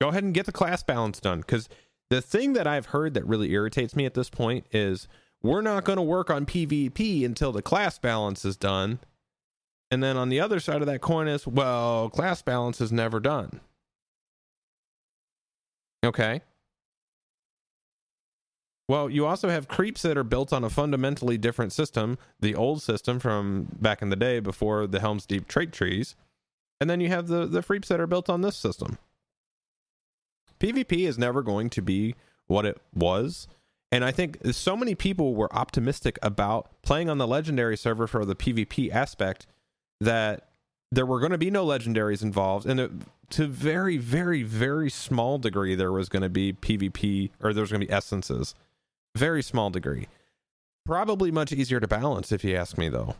go 0.00 0.08
ahead 0.08 0.22
and 0.22 0.32
get 0.34 0.46
the 0.46 0.52
class 0.52 0.82
balance 0.82 1.20
done 1.20 1.40
because 1.40 1.68
the 2.10 2.22
thing 2.22 2.54
that 2.54 2.66
I've 2.66 2.86
heard 2.86 3.14
that 3.14 3.26
really 3.26 3.52
irritates 3.52 3.94
me 3.94 4.06
at 4.06 4.14
this 4.14 4.30
point 4.30 4.66
is 4.72 5.08
we're 5.42 5.60
not 5.60 5.84
going 5.84 5.96
to 5.98 6.02
work 6.02 6.30
on 6.30 6.46
PvP 6.46 7.24
until 7.24 7.52
the 7.52 7.62
class 7.62 7.98
balance 7.98 8.44
is 8.44 8.56
done. 8.56 8.98
And 9.90 10.02
then 10.02 10.16
on 10.16 10.28
the 10.28 10.40
other 10.40 10.60
side 10.60 10.80
of 10.80 10.86
that 10.86 11.00
coin 11.00 11.28
is, 11.28 11.46
well, 11.46 12.10
class 12.10 12.42
balance 12.42 12.80
is 12.80 12.92
never 12.92 13.20
done. 13.20 13.60
Okay. 16.04 16.42
Well, 18.88 19.10
you 19.10 19.26
also 19.26 19.50
have 19.50 19.68
creeps 19.68 20.02
that 20.02 20.16
are 20.16 20.24
built 20.24 20.52
on 20.52 20.64
a 20.64 20.70
fundamentally 20.70 21.36
different 21.36 21.72
system, 21.72 22.16
the 22.40 22.54
old 22.54 22.82
system 22.82 23.18
from 23.18 23.68
back 23.80 24.00
in 24.00 24.08
the 24.08 24.16
day 24.16 24.40
before 24.40 24.86
the 24.86 25.00
Helm's 25.00 25.26
Deep 25.26 25.46
trait 25.46 25.72
trees. 25.72 26.16
And 26.80 26.88
then 26.88 27.00
you 27.00 27.08
have 27.08 27.28
the, 27.28 27.46
the 27.46 27.62
creeps 27.62 27.88
that 27.88 28.00
are 28.00 28.06
built 28.06 28.30
on 28.30 28.40
this 28.40 28.56
system. 28.56 28.98
PvP 30.60 31.06
is 31.06 31.18
never 31.18 31.42
going 31.42 31.70
to 31.70 31.82
be 31.82 32.14
what 32.46 32.64
it 32.64 32.80
was 32.94 33.46
and 33.90 34.04
I 34.04 34.10
think 34.10 34.38
so 34.52 34.76
many 34.76 34.94
people 34.94 35.34
were 35.34 35.52
optimistic 35.54 36.18
about 36.22 36.70
playing 36.82 37.08
on 37.08 37.18
the 37.18 37.26
legendary 37.26 37.76
server 37.76 38.06
for 38.06 38.24
the 38.24 38.36
PvP 38.36 38.90
aspect 38.92 39.46
that 40.00 40.48
there 40.92 41.06
were 41.06 41.20
going 41.20 41.32
to 41.32 41.38
be 41.38 41.50
no 41.50 41.64
legendaries 41.66 42.22
involved. 42.22 42.66
And 42.66 42.80
it, 42.80 42.90
to 43.30 43.46
very, 43.46 43.96
very, 43.96 44.42
very 44.42 44.90
small 44.90 45.38
degree, 45.38 45.74
there 45.74 45.92
was 45.92 46.08
going 46.08 46.22
to 46.22 46.28
be 46.28 46.52
PvP 46.52 47.30
or 47.42 47.54
there 47.54 47.62
was 47.62 47.70
going 47.70 47.80
to 47.80 47.86
be 47.86 47.92
essences. 47.92 48.54
Very 49.16 49.42
small 49.42 49.70
degree. 49.70 50.06
Probably 50.84 51.30
much 51.30 51.52
easier 51.52 51.80
to 51.80 51.88
balance, 51.88 52.30
if 52.30 52.44
you 52.44 52.56
ask 52.56 52.76
me, 52.76 52.88
though. 52.88 53.16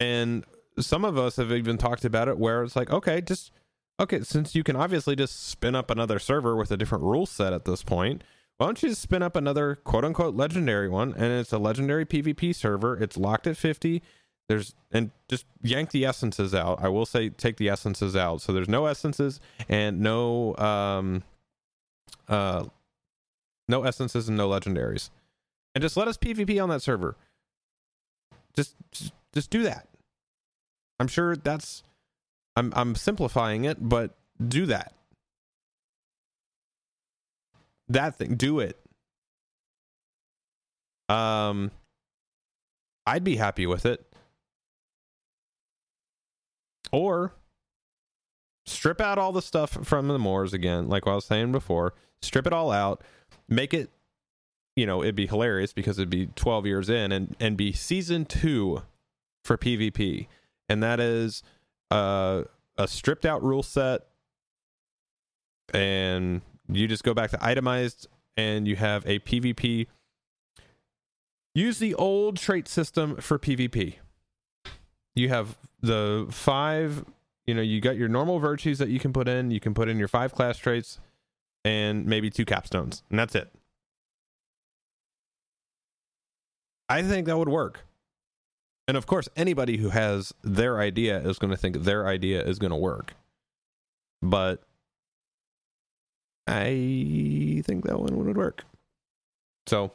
And 0.00 0.44
some 0.78 1.04
of 1.04 1.16
us 1.16 1.36
have 1.36 1.50
even 1.50 1.78
talked 1.78 2.04
about 2.04 2.28
it 2.28 2.38
where 2.38 2.62
it's 2.62 2.76
like, 2.76 2.90
okay, 2.90 3.22
just, 3.22 3.52
okay, 3.98 4.20
since 4.22 4.54
you 4.54 4.62
can 4.62 4.76
obviously 4.76 5.16
just 5.16 5.48
spin 5.48 5.74
up 5.74 5.90
another 5.90 6.18
server 6.18 6.56
with 6.56 6.70
a 6.70 6.76
different 6.76 7.04
rule 7.04 7.26
set 7.26 7.52
at 7.52 7.64
this 7.64 7.82
point 7.82 8.22
why 8.58 8.66
don't 8.66 8.82
you 8.82 8.88
just 8.88 9.02
spin 9.02 9.22
up 9.22 9.36
another 9.36 9.76
quote 9.76 10.04
unquote 10.04 10.34
legendary 10.34 10.88
one 10.88 11.12
and 11.14 11.24
it's 11.24 11.52
a 11.52 11.58
legendary 11.58 12.06
PvP 12.06 12.54
server. 12.54 12.96
It's 12.96 13.16
locked 13.16 13.46
at 13.46 13.56
50. 13.56 14.02
There's 14.48 14.74
and 14.92 15.10
just 15.28 15.44
yank 15.62 15.90
the 15.90 16.06
essences 16.06 16.54
out. 16.54 16.82
I 16.82 16.88
will 16.88 17.06
say 17.06 17.28
take 17.28 17.58
the 17.58 17.68
essences 17.68 18.16
out. 18.16 18.40
So 18.40 18.52
there's 18.52 18.68
no 18.68 18.86
essences 18.86 19.40
and 19.68 20.00
no 20.00 20.56
um 20.56 21.22
uh 22.28 22.64
no 23.68 23.82
essences 23.82 24.28
and 24.28 24.38
no 24.38 24.48
legendaries. 24.48 25.10
And 25.74 25.82
just 25.82 25.96
let 25.96 26.08
us 26.08 26.16
PvP 26.16 26.62
on 26.62 26.70
that 26.70 26.80
server. 26.80 27.16
Just 28.54 28.74
just, 28.90 29.12
just 29.34 29.50
do 29.50 29.64
that. 29.64 29.86
I'm 30.98 31.08
sure 31.08 31.36
that's 31.36 31.82
I'm 32.56 32.72
I'm 32.74 32.94
simplifying 32.94 33.64
it, 33.64 33.76
but 33.80 34.16
do 34.44 34.66
that. 34.66 34.92
That 37.88 38.16
thing, 38.16 38.34
do 38.34 38.58
it. 38.58 38.78
Um, 41.08 41.70
I'd 43.06 43.22
be 43.22 43.36
happy 43.36 43.66
with 43.66 43.86
it. 43.86 44.04
Or 46.90 47.32
strip 48.64 49.00
out 49.00 49.18
all 49.18 49.32
the 49.32 49.42
stuff 49.42 49.78
from 49.84 50.08
the 50.08 50.18
Moors 50.18 50.52
again, 50.52 50.88
like 50.88 51.06
I 51.06 51.14
was 51.14 51.24
saying 51.24 51.52
before. 51.52 51.94
Strip 52.22 52.46
it 52.46 52.52
all 52.52 52.72
out, 52.72 53.02
make 53.48 53.72
it, 53.72 53.90
you 54.74 54.86
know, 54.86 55.02
it'd 55.02 55.14
be 55.14 55.26
hilarious 55.26 55.72
because 55.72 55.98
it'd 55.98 56.10
be 56.10 56.26
12 56.34 56.66
years 56.66 56.88
in 56.88 57.12
and, 57.12 57.36
and 57.38 57.56
be 57.56 57.72
season 57.72 58.24
two 58.24 58.82
for 59.44 59.56
PvP. 59.56 60.26
And 60.68 60.82
that 60.82 60.98
is 60.98 61.42
uh, 61.90 62.42
a 62.76 62.88
stripped 62.88 63.24
out 63.24 63.42
rule 63.42 63.62
set. 63.62 64.02
And 65.74 66.42
you 66.68 66.86
just 66.86 67.04
go 67.04 67.14
back 67.14 67.30
to 67.30 67.44
itemized 67.44 68.06
and 68.36 68.66
you 68.68 68.76
have 68.76 69.04
a 69.06 69.18
PvP. 69.20 69.86
Use 71.54 71.78
the 71.78 71.94
old 71.94 72.36
trait 72.36 72.68
system 72.68 73.16
for 73.16 73.38
PvP. 73.38 73.94
You 75.14 75.28
have 75.30 75.56
the 75.80 76.26
five, 76.30 77.04
you 77.46 77.54
know, 77.54 77.62
you 77.62 77.80
got 77.80 77.96
your 77.96 78.08
normal 78.08 78.38
virtues 78.38 78.78
that 78.78 78.90
you 78.90 79.00
can 79.00 79.12
put 79.12 79.26
in. 79.26 79.50
You 79.50 79.60
can 79.60 79.72
put 79.72 79.88
in 79.88 79.98
your 79.98 80.08
five 80.08 80.34
class 80.34 80.58
traits 80.58 81.00
and 81.64 82.06
maybe 82.06 82.30
two 82.30 82.44
capstones, 82.44 83.02
and 83.10 83.18
that's 83.18 83.34
it. 83.34 83.50
I 86.88 87.02
think 87.02 87.26
that 87.26 87.36
would 87.36 87.48
work. 87.48 87.84
And 88.88 88.96
of 88.96 89.06
course, 89.06 89.28
anybody 89.36 89.78
who 89.78 89.90
has 89.90 90.32
their 90.42 90.78
idea 90.78 91.18
is 91.18 91.38
going 91.38 91.50
to 91.50 91.56
think 91.56 91.82
their 91.82 92.06
idea 92.06 92.42
is 92.42 92.58
going 92.58 92.70
to 92.70 92.76
work. 92.76 93.14
But 94.22 94.62
I 96.46 97.62
think 97.66 97.84
that 97.84 97.98
one 97.98 98.16
would 98.16 98.36
work. 98.36 98.64
So, 99.66 99.90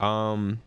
um, 0.00 0.60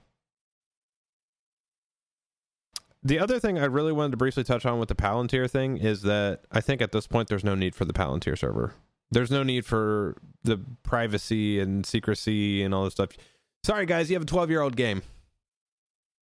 the 3.03 3.19
other 3.19 3.39
thing 3.39 3.59
I 3.59 3.65
really 3.65 3.91
wanted 3.91 4.11
to 4.11 4.17
briefly 4.17 4.45
touch 4.45 4.65
on 4.65 4.79
with 4.79 4.87
the 4.87 4.95
Palantir 4.95 5.49
thing 5.49 5.77
is 5.77 6.03
that 6.03 6.41
I 6.51 6.61
think 6.61 6.81
at 6.81 6.93
this 6.93 7.05
point 7.05 7.27
there's 7.27 7.43
no 7.43 7.55
need 7.55 7.75
for 7.75 7.83
the 7.83 7.93
Palantir 7.93 8.37
server. 8.37 8.73
There's 9.11 9.29
no 9.29 9.43
need 9.43 9.65
for 9.65 10.15
the 10.43 10.59
privacy 10.83 11.59
and 11.59 11.85
secrecy 11.85 12.63
and 12.63 12.73
all 12.73 12.85
this 12.85 12.93
stuff. 12.93 13.09
Sorry, 13.63 13.85
guys, 13.85 14.09
you 14.09 14.15
have 14.15 14.23
a 14.23 14.25
12 14.27 14.49
year 14.49 14.61
old 14.61 14.77
game. 14.77 15.01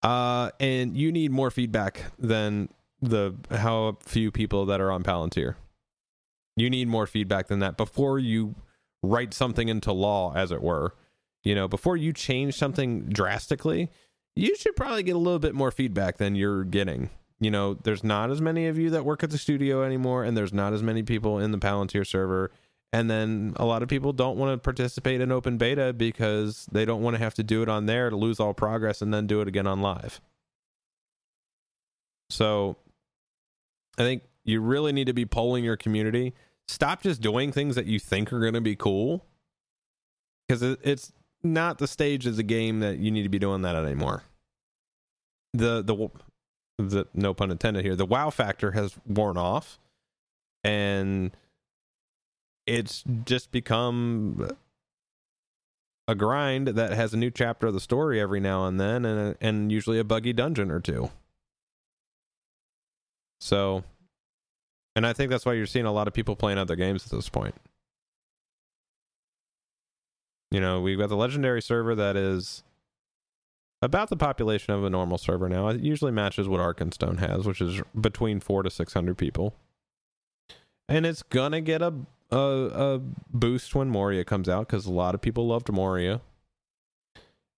Uh, 0.03 0.49
and 0.59 0.97
you 0.97 1.11
need 1.11 1.31
more 1.31 1.51
feedback 1.51 2.05
than 2.17 2.69
the 3.01 3.35
how 3.51 3.97
few 4.05 4.31
people 4.31 4.65
that 4.67 4.81
are 4.81 4.91
on 4.91 5.03
Palantir. 5.03 5.55
You 6.55 6.69
need 6.69 6.87
more 6.87 7.07
feedback 7.07 7.47
than 7.47 7.59
that 7.59 7.77
before 7.77 8.19
you 8.19 8.55
write 9.03 9.33
something 9.33 9.69
into 9.69 9.91
law, 9.91 10.33
as 10.35 10.51
it 10.51 10.61
were. 10.61 10.95
You 11.43 11.55
know, 11.55 11.67
before 11.67 11.97
you 11.97 12.13
change 12.13 12.55
something 12.55 13.09
drastically, 13.09 13.89
you 14.35 14.55
should 14.55 14.75
probably 14.75 15.03
get 15.03 15.15
a 15.15 15.19
little 15.19 15.39
bit 15.39 15.55
more 15.55 15.71
feedback 15.71 16.17
than 16.17 16.35
you're 16.35 16.63
getting. 16.63 17.09
You 17.39 17.49
know, 17.49 17.73
there's 17.73 18.03
not 18.03 18.29
as 18.29 18.39
many 18.39 18.67
of 18.67 18.77
you 18.77 18.91
that 18.91 19.03
work 19.03 19.23
at 19.23 19.31
the 19.31 19.37
studio 19.37 19.83
anymore, 19.83 20.23
and 20.23 20.37
there's 20.37 20.53
not 20.53 20.73
as 20.73 20.83
many 20.83 21.01
people 21.01 21.39
in 21.39 21.51
the 21.51 21.57
Palantir 21.57 22.05
server. 22.05 22.51
And 22.93 23.09
then 23.09 23.53
a 23.55 23.65
lot 23.65 23.83
of 23.83 23.89
people 23.89 24.11
don't 24.11 24.37
want 24.37 24.53
to 24.53 24.57
participate 24.57 25.21
in 25.21 25.31
open 25.31 25.57
beta 25.57 25.93
because 25.93 26.67
they 26.71 26.83
don't 26.83 27.01
want 27.01 27.15
to 27.15 27.23
have 27.23 27.33
to 27.35 27.43
do 27.43 27.63
it 27.63 27.69
on 27.69 27.85
there 27.85 28.09
to 28.09 28.15
lose 28.15 28.39
all 28.39 28.53
progress 28.53 29.01
and 29.01 29.13
then 29.13 29.27
do 29.27 29.39
it 29.39 29.47
again 29.47 29.65
on 29.65 29.81
live. 29.81 30.19
So 32.29 32.75
I 33.97 34.03
think 34.03 34.23
you 34.43 34.59
really 34.59 34.91
need 34.91 35.07
to 35.07 35.13
be 35.13 35.25
polling 35.25 35.63
your 35.63 35.77
community. 35.77 36.33
Stop 36.67 37.03
just 37.03 37.21
doing 37.21 37.51
things 37.51 37.75
that 37.75 37.85
you 37.85 37.99
think 37.99 38.33
are 38.33 38.39
going 38.39 38.53
to 38.53 38.61
be 38.61 38.75
cool 38.75 39.25
because 40.47 40.61
it's 40.61 41.13
not 41.43 41.77
the 41.77 41.87
stage 41.87 42.25
of 42.25 42.35
the 42.35 42.43
game 42.43 42.79
that 42.81 42.97
you 42.97 43.11
need 43.11 43.23
to 43.23 43.29
be 43.29 43.39
doing 43.39 43.61
that 43.61 43.75
anymore. 43.75 44.23
The 45.53 45.81
the 45.81 46.09
the 46.77 47.07
no 47.13 47.33
pun 47.33 47.51
intended 47.51 47.83
here. 47.83 47.95
The 47.95 48.05
wow 48.05 48.29
factor 48.29 48.71
has 48.71 48.95
worn 49.05 49.37
off, 49.37 49.79
and 50.63 51.31
it's 52.65 53.03
just 53.25 53.51
become 53.51 54.51
a 56.07 56.15
grind 56.15 56.67
that 56.67 56.91
has 56.91 57.13
a 57.13 57.17
new 57.17 57.31
chapter 57.31 57.67
of 57.67 57.73
the 57.73 57.79
story 57.79 58.19
every 58.19 58.39
now 58.39 58.65
and 58.65 58.79
then, 58.79 59.05
and 59.05 59.35
and 59.41 59.71
usually 59.71 59.99
a 59.99 60.03
buggy 60.03 60.33
dungeon 60.33 60.71
or 60.71 60.79
two. 60.79 61.09
So, 63.39 63.83
and 64.95 65.05
I 65.05 65.13
think 65.13 65.31
that's 65.31 65.45
why 65.45 65.53
you're 65.53 65.65
seeing 65.65 65.85
a 65.85 65.91
lot 65.91 66.07
of 66.07 66.13
people 66.13 66.35
playing 66.35 66.57
other 66.57 66.75
games 66.75 67.05
at 67.05 67.11
this 67.11 67.29
point. 67.29 67.55
You 70.51 70.59
know, 70.59 70.81
we've 70.81 70.97
got 70.97 71.09
the 71.09 71.15
legendary 71.15 71.61
server 71.61 71.95
that 71.95 72.17
is 72.17 72.63
about 73.81 74.09
the 74.09 74.17
population 74.17 74.73
of 74.73 74.83
a 74.83 74.89
normal 74.89 75.17
server 75.17 75.49
now. 75.49 75.69
It 75.69 75.81
usually 75.81 76.11
matches 76.11 76.47
what 76.47 76.59
Arkenstone 76.59 77.19
has, 77.19 77.47
which 77.47 77.61
is 77.61 77.81
between 77.99 78.39
four 78.39 78.61
to 78.63 78.69
six 78.69 78.93
hundred 78.93 79.17
people. 79.17 79.55
And 80.89 81.05
it's 81.05 81.23
gonna 81.23 81.61
get 81.61 81.81
a 81.81 81.93
a, 82.31 82.37
a 82.37 83.01
boost 83.31 83.75
when 83.75 83.89
Moria 83.89 84.23
comes 84.23 84.47
out 84.47 84.67
because 84.67 84.85
a 84.85 84.91
lot 84.91 85.15
of 85.15 85.21
people 85.21 85.47
loved 85.47 85.71
Moria. 85.71 86.21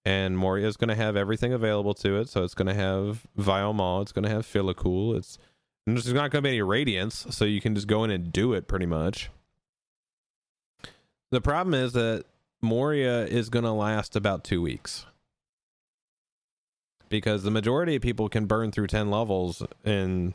And 0.06 0.38
Moria 0.38 0.68
is 0.68 0.76
going 0.76 0.90
to 0.90 0.96
have 0.96 1.16
everything 1.16 1.54
available 1.54 1.94
to 1.96 2.18
it. 2.18 2.28
So 2.28 2.44
it's 2.44 2.54
going 2.54 2.68
to 2.68 2.74
have 2.74 3.26
Maw. 3.38 4.02
It's 4.02 4.12
going 4.12 4.24
to 4.24 4.30
have 4.30 4.46
Filikul. 4.46 5.18
It's 5.18 5.38
there's 5.86 6.14
not 6.14 6.32
going 6.32 6.42
to 6.44 6.48
be 6.48 6.50
any 6.50 6.62
Radiance. 6.62 7.28
So 7.30 7.46
you 7.46 7.62
can 7.62 7.74
just 7.76 7.88
go 7.88 8.04
in 8.04 8.12
and 8.12 8.32
do 8.32 8.54
it 8.54 8.68
pretty 8.68 8.86
much. 8.86 9.30
The 11.32 11.42
problem 11.42 11.74
is 11.74 11.94
that 11.94 12.26
Moria 12.62 13.26
is 13.26 13.50
going 13.50 13.66
to 13.66 13.72
last 13.72 14.16
about 14.16 14.44
two 14.44 14.62
weeks 14.62 15.06
because 17.10 17.44
the 17.44 17.52
majority 17.52 17.96
of 17.96 18.02
people 18.02 18.28
can 18.30 18.46
burn 18.46 18.72
through 18.72 18.88
10 18.88 19.10
levels 19.10 19.64
in 19.84 20.34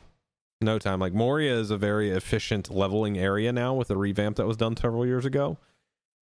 no 0.61 0.79
time. 0.79 0.99
Like 0.99 1.13
Moria 1.13 1.53
is 1.55 1.71
a 1.71 1.77
very 1.77 2.11
efficient 2.11 2.69
leveling 2.69 3.17
area 3.17 3.51
now 3.51 3.73
with 3.73 3.87
the 3.87 3.97
revamp 3.97 4.37
that 4.37 4.47
was 4.47 4.57
done 4.57 4.75
several 4.75 5.05
years 5.05 5.25
ago. 5.25 5.57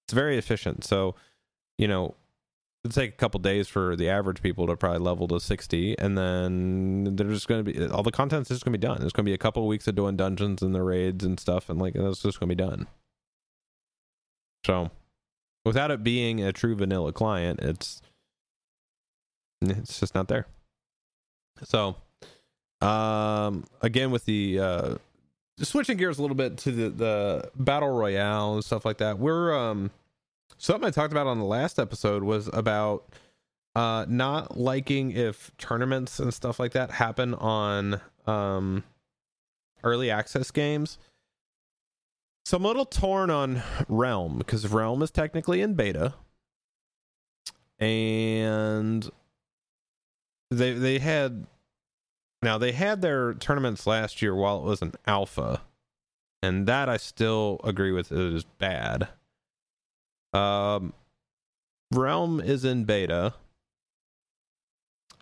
It's 0.05 0.13
very 0.13 0.37
efficient. 0.37 0.83
So, 0.83 1.15
you 1.77 1.87
know, 1.87 2.15
it'll 2.83 2.93
take 2.93 3.13
a 3.13 3.17
couple 3.17 3.39
days 3.39 3.67
for 3.67 3.95
the 3.95 4.09
average 4.09 4.41
people 4.41 4.67
to 4.67 4.77
probably 4.77 4.99
level 4.99 5.27
to 5.29 5.39
60 5.39 5.97
and 5.99 6.17
then 6.17 7.15
they're 7.15 7.29
just 7.29 7.47
going 7.47 7.65
to 7.65 7.71
be 7.73 7.87
all 7.87 8.03
the 8.03 8.11
content's 8.11 8.49
just 8.49 8.63
going 8.63 8.73
to 8.73 8.77
be 8.77 8.87
done. 8.87 8.99
There's 8.99 9.13
going 9.13 9.25
to 9.25 9.29
be 9.29 9.33
a 9.33 9.39
couple 9.39 9.63
of 9.63 9.67
weeks 9.67 9.87
of 9.87 9.95
doing 9.95 10.15
dungeons 10.15 10.61
and 10.61 10.73
the 10.73 10.83
raids 10.83 11.25
and 11.25 11.39
stuff 11.39 11.69
and 11.69 11.79
like 11.79 11.93
that's 11.93 12.21
just 12.21 12.39
going 12.39 12.49
to 12.49 12.55
be 12.55 12.63
done. 12.63 12.87
So, 14.65 14.91
without 15.65 15.91
it 15.91 16.03
being 16.03 16.41
a 16.41 16.51
true 16.51 16.75
vanilla 16.75 17.13
client, 17.13 17.59
it's 17.61 18.01
it's 19.61 19.99
just 19.99 20.13
not 20.13 20.27
there. 20.27 20.45
So, 21.63 21.95
um, 22.81 23.65
again 23.81 24.11
with 24.11 24.25
the 24.25 24.59
uh, 24.59 24.95
switching 25.59 25.97
gears 25.97 26.19
a 26.19 26.21
little 26.21 26.35
bit 26.35 26.57
to 26.57 26.71
the 26.71 26.89
the 26.89 27.51
battle 27.55 27.89
royale 27.89 28.55
and 28.55 28.63
stuff 28.63 28.85
like 28.85 28.97
that. 28.97 29.19
We're 29.19 29.57
um 29.57 29.91
something 30.57 30.87
I 30.87 30.91
talked 30.91 31.11
about 31.11 31.27
on 31.27 31.39
the 31.39 31.45
last 31.45 31.79
episode 31.79 32.23
was 32.23 32.49
about 32.53 33.05
uh 33.75 34.05
not 34.07 34.57
liking 34.57 35.11
if 35.11 35.51
tournaments 35.57 36.19
and 36.19 36.33
stuff 36.33 36.59
like 36.59 36.73
that 36.73 36.91
happen 36.91 37.33
on 37.35 38.01
um 38.25 38.83
early 39.83 40.09
access 40.09 40.51
games 40.51 40.97
so 42.47 42.55
I'm 42.55 42.63
a 42.63 42.67
little 42.67 42.85
torn 42.85 43.29
on 43.29 43.61
Realm 43.89 44.37
because 44.37 44.65
Realm 44.71 45.01
is 45.01 45.11
technically 45.11 45.59
in 45.59 45.73
beta, 45.73 46.13
and 47.77 49.09
they 50.49 50.71
they 50.71 50.99
had 50.99 51.45
now 52.47 52.57
they 52.57 52.71
had 52.71 53.01
their 53.01 53.33
tournaments 53.33 53.85
last 53.85 54.21
year 54.21 54.33
while 54.33 54.59
it 54.59 54.63
was 54.63 54.81
an 54.81 54.93
alpha, 55.05 55.61
and 56.41 56.67
that 56.67 56.87
I 56.87 56.97
still 56.97 57.59
agree 57.63 57.91
with 57.91 58.11
is 58.11 58.45
bad. 58.57 59.09
Um, 60.33 60.93
Realm 61.91 62.39
is 62.39 62.63
in 62.63 62.85
beta, 62.85 63.33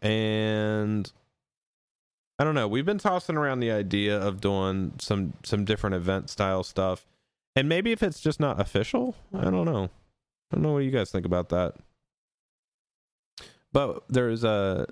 and 0.02 1.12
I 2.38 2.44
don't 2.44 2.56
know. 2.56 2.68
We've 2.68 2.86
been 2.86 3.00
tossing 3.00 3.38
around 3.38 3.60
the 3.60 3.72
idea 3.72 4.18
of 4.18 4.40
doing 4.40 4.94
some 5.00 5.34
some 5.44 5.66
different 5.66 5.96
event 5.96 6.30
style 6.30 6.64
stuff 6.64 7.06
and 7.56 7.70
maybe 7.70 7.92
if 7.92 8.04
it's 8.04 8.20
just 8.20 8.40
not 8.40 8.60
official, 8.60 9.16
I 9.34 9.46
don't 9.46 9.66
know. 9.66 9.86
I 10.52 10.56
don't 10.56 10.64
know 10.64 10.74
what 10.74 10.84
you 10.84 10.92
guys 10.92 11.10
think 11.10 11.26
about 11.26 11.50
that. 11.50 11.76
But 13.72 14.04
there's 14.10 14.44
a 14.44 14.88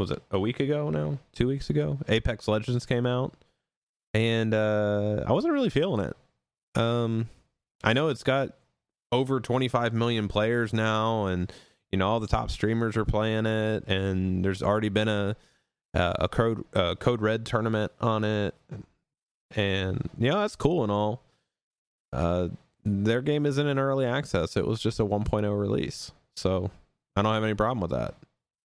was 0.00 0.10
it 0.10 0.22
a 0.30 0.40
week 0.40 0.58
ago 0.60 0.90
now? 0.90 1.18
Two 1.32 1.46
weeks 1.46 1.70
ago? 1.70 1.98
Apex 2.08 2.48
Legends 2.48 2.86
came 2.86 3.06
out. 3.06 3.34
And 4.12 4.52
uh 4.54 5.24
I 5.26 5.32
wasn't 5.32 5.54
really 5.54 5.70
feeling 5.70 6.04
it. 6.04 6.16
Um 6.80 7.28
I 7.84 7.92
know 7.92 8.08
it's 8.08 8.24
got 8.24 8.54
over 9.12 9.40
25 9.40 9.92
million 9.92 10.28
players 10.28 10.72
now 10.72 11.26
and 11.26 11.52
you 11.92 11.98
know 11.98 12.08
all 12.08 12.20
the 12.20 12.26
top 12.26 12.50
streamers 12.50 12.96
are 12.96 13.04
playing 13.04 13.46
it 13.46 13.86
and 13.86 14.44
there's 14.44 14.62
already 14.62 14.88
been 14.88 15.08
a 15.08 15.36
uh, 15.92 16.14
a 16.20 16.28
code 16.28 16.64
uh, 16.74 16.94
code 16.94 17.20
red 17.20 17.44
tournament 17.44 17.90
on 18.00 18.22
it 18.22 18.54
and 19.56 20.08
yeah 20.16 20.34
that's 20.34 20.54
cool 20.54 20.84
and 20.84 20.92
all 20.92 21.20
uh, 22.12 22.48
their 22.84 23.22
game 23.22 23.46
isn't 23.46 23.66
in 23.66 23.78
early 23.78 24.06
access. 24.06 24.56
It 24.56 24.66
was 24.66 24.80
just 24.80 25.00
a 25.00 25.04
1.0 25.04 25.58
release. 25.58 26.12
So 26.36 26.70
I 27.16 27.22
don't 27.22 27.34
have 27.34 27.44
any 27.44 27.54
problem 27.54 27.80
with 27.80 27.90
that. 27.90 28.14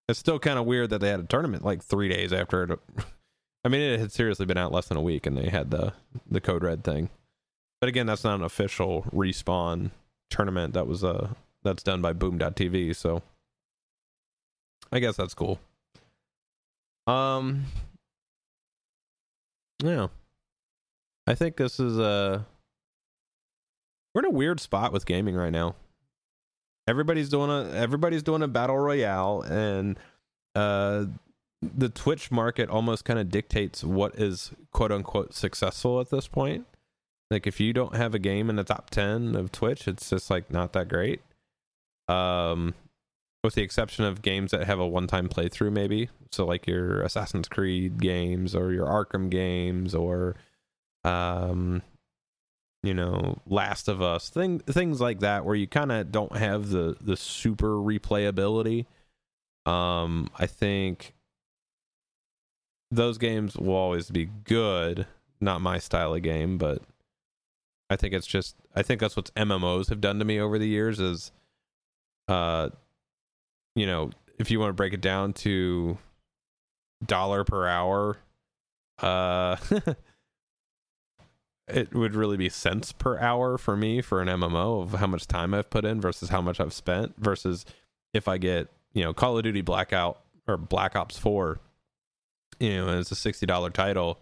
It's 0.08 0.20
still 0.20 0.40
kind 0.40 0.60
of 0.60 0.66
weird 0.66 0.90
that 0.90 1.00
they 1.00 1.10
had 1.10 1.22
a 1.22 1.24
tournament 1.24 1.64
like 1.64 1.82
three 1.82 2.10
days 2.10 2.34
after 2.34 2.64
it. 2.64 2.80
I 3.66 3.70
mean, 3.70 3.82
it 3.82 4.00
had 4.00 4.12
seriously 4.12 4.46
been 4.46 4.58
out 4.58 4.74
less 4.74 4.88
than 4.88 4.98
a 4.98 5.02
week, 5.02 5.26
and 5.26 5.38
they 5.38 5.50
had 5.50 5.72
the 5.72 5.94
the 6.30 6.42
code 6.42 6.64
red 6.64 6.84
thing. 6.84 7.10
But 7.80 7.88
again, 7.88 8.06
that's 8.06 8.24
not 8.24 8.36
an 8.36 8.44
official 8.44 9.04
respawn 9.14 9.92
tournament. 10.30 10.74
That 10.74 10.88
was 10.88 11.04
uh, 11.04 11.30
that's 11.64 11.84
done 11.84 12.02
by 12.02 12.14
Boom.tv. 12.14 12.96
So 12.96 13.22
I 14.92 15.00
guess 15.00 15.16
that's 15.16 15.34
cool. 15.34 15.60
Um, 17.08 17.66
yeah, 19.82 20.08
I 21.28 21.36
think 21.36 21.58
this 21.58 21.80
is 21.80 21.98
a 21.98 22.46
we're 24.14 24.22
in 24.22 24.26
a 24.26 24.30
weird 24.30 24.60
spot 24.60 24.92
with 24.92 25.06
gaming 25.06 25.36
right 25.36 25.52
now. 25.52 25.76
Everybody's 26.88 27.30
doing 27.30 27.50
a 27.50 27.72
everybody's 27.74 28.24
doing 28.24 28.42
a 28.42 28.48
battle 28.48 28.78
royale, 28.78 29.42
and 29.42 29.98
uh, 30.56 31.06
the 31.62 31.90
Twitch 31.90 32.30
market 32.30 32.70
almost 32.70 33.06
kind 33.06 33.20
of 33.20 33.30
dictates 33.30 33.84
what 33.84 34.16
is 34.16 34.52
quote 34.72 34.92
unquote 34.92 35.34
successful 35.34 36.02
at 36.02 36.10
this 36.10 36.28
point. 36.28 36.66
Like 37.32 37.48
if 37.48 37.60
you 37.60 37.74
don't 37.74 37.96
have 37.96 38.14
a 38.14 38.20
game 38.20 38.50
in 38.50 38.58
the 38.58 38.64
top 38.64 38.90
ten 38.90 39.36
of 39.36 39.52
Twitch, 39.52 39.88
it's 39.88 40.10
just 40.10 40.30
like 40.30 40.52
not 40.52 40.74
that 40.74 40.90
great. 40.90 41.22
Um, 42.10 42.74
with 43.44 43.56
the 43.56 43.62
exception 43.62 44.06
of 44.06 44.22
games 44.22 44.52
that 44.52 44.66
have 44.66 44.80
a 44.80 44.88
one-time 44.88 45.28
playthrough, 45.30 45.72
maybe. 45.72 46.10
So 46.32 46.46
like 46.46 46.68
your 46.68 47.02
Assassin's 47.02 47.48
Creed 47.48 48.00
games 48.00 48.56
or 48.56 48.72
your 48.72 48.88
Arkham 48.88 49.30
games 49.30 49.96
or 49.96 50.36
um 51.06 51.82
you 52.84 52.94
know, 52.94 53.40
Last 53.48 53.88
of 53.88 54.02
Us, 54.02 54.30
thing, 54.30 54.60
things 54.60 55.00
like 55.00 55.22
that, 55.22 55.46
where 55.46 55.56
you 55.56 55.68
kind 55.68 55.92
of 55.92 56.12
don't 56.12 56.36
have 56.36 56.70
the 56.70 56.98
the 57.02 57.16
super 57.16 57.78
replayability. 57.78 58.86
Um, 59.66 60.30
I 60.38 60.46
think 60.46 61.14
those 62.92 63.18
games 63.18 63.56
will 63.56 63.74
always 63.74 64.12
be 64.12 64.26
good. 64.44 65.08
Not 65.40 65.62
my 65.62 65.80
style 65.80 66.14
of 66.14 66.22
game, 66.22 66.58
but 66.58 66.82
I 67.90 67.96
think 67.96 68.14
it's 68.14 68.28
just 68.28 68.58
I 68.76 68.84
think 68.84 69.00
that's 69.00 69.16
what 69.16 69.34
MMOs 69.36 69.90
have 69.90 70.02
done 70.02 70.20
to 70.20 70.26
me 70.26 70.40
over 70.40 70.60
the 70.60 70.68
years. 70.68 71.00
Is, 71.00 71.32
uh, 72.28 72.70
you 73.76 73.86
know, 73.86 74.12
if 74.38 74.52
you 74.52 74.60
want 74.60 74.70
to 74.70 74.74
break 74.74 74.94
it 74.94 75.02
down 75.02 75.32
to 75.34 75.98
dollar 77.06 77.46
per 77.46 77.66
hour, 77.66 78.18
uh. 79.02 79.56
it 81.68 81.94
would 81.94 82.16
really 82.16 82.38
be 82.38 82.50
cents 82.50 82.92
per 82.92 83.18
hour 83.20 83.58
for 83.58 83.78
me 83.78 84.02
for 84.02 84.22
an 84.22 84.28
MMO 84.28 84.82
of 84.84 84.94
how 84.94 85.08
much 85.08 85.28
time 85.28 85.54
I've 85.54 85.70
put 85.70 85.86
in 85.86 86.02
versus 86.02 86.30
how 86.30 86.42
much 86.42 86.60
I've 86.60 86.74
spent 86.74 87.16
versus 87.18 87.66
if 88.14 88.28
I 88.28 88.38
get, 88.38 88.68
you 88.94 89.04
know, 89.04 89.14
Call 89.14 89.38
of 89.38 89.44
Duty 89.44 89.62
Blackout 89.62 90.22
or 90.48 90.58
Black 90.58 90.96
Ops 90.96 91.18
4, 91.18 91.60
you 92.60 92.76
know, 92.76 93.00
it's 93.00 93.12
a 93.12 93.16
$60 93.16 93.74
title 93.74 94.20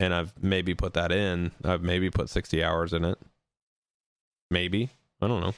and 0.00 0.12
I've 0.12 0.34
maybe 0.42 0.74
put 0.74 0.94
that 0.94 1.12
in. 1.12 1.52
I've 1.64 1.82
maybe 1.82 2.10
put 2.10 2.28
60 2.28 2.62
hours 2.62 2.92
in 2.92 3.04
it. 3.04 3.18
Maybe. 4.50 4.90
I 5.20 5.28
don't 5.28 5.54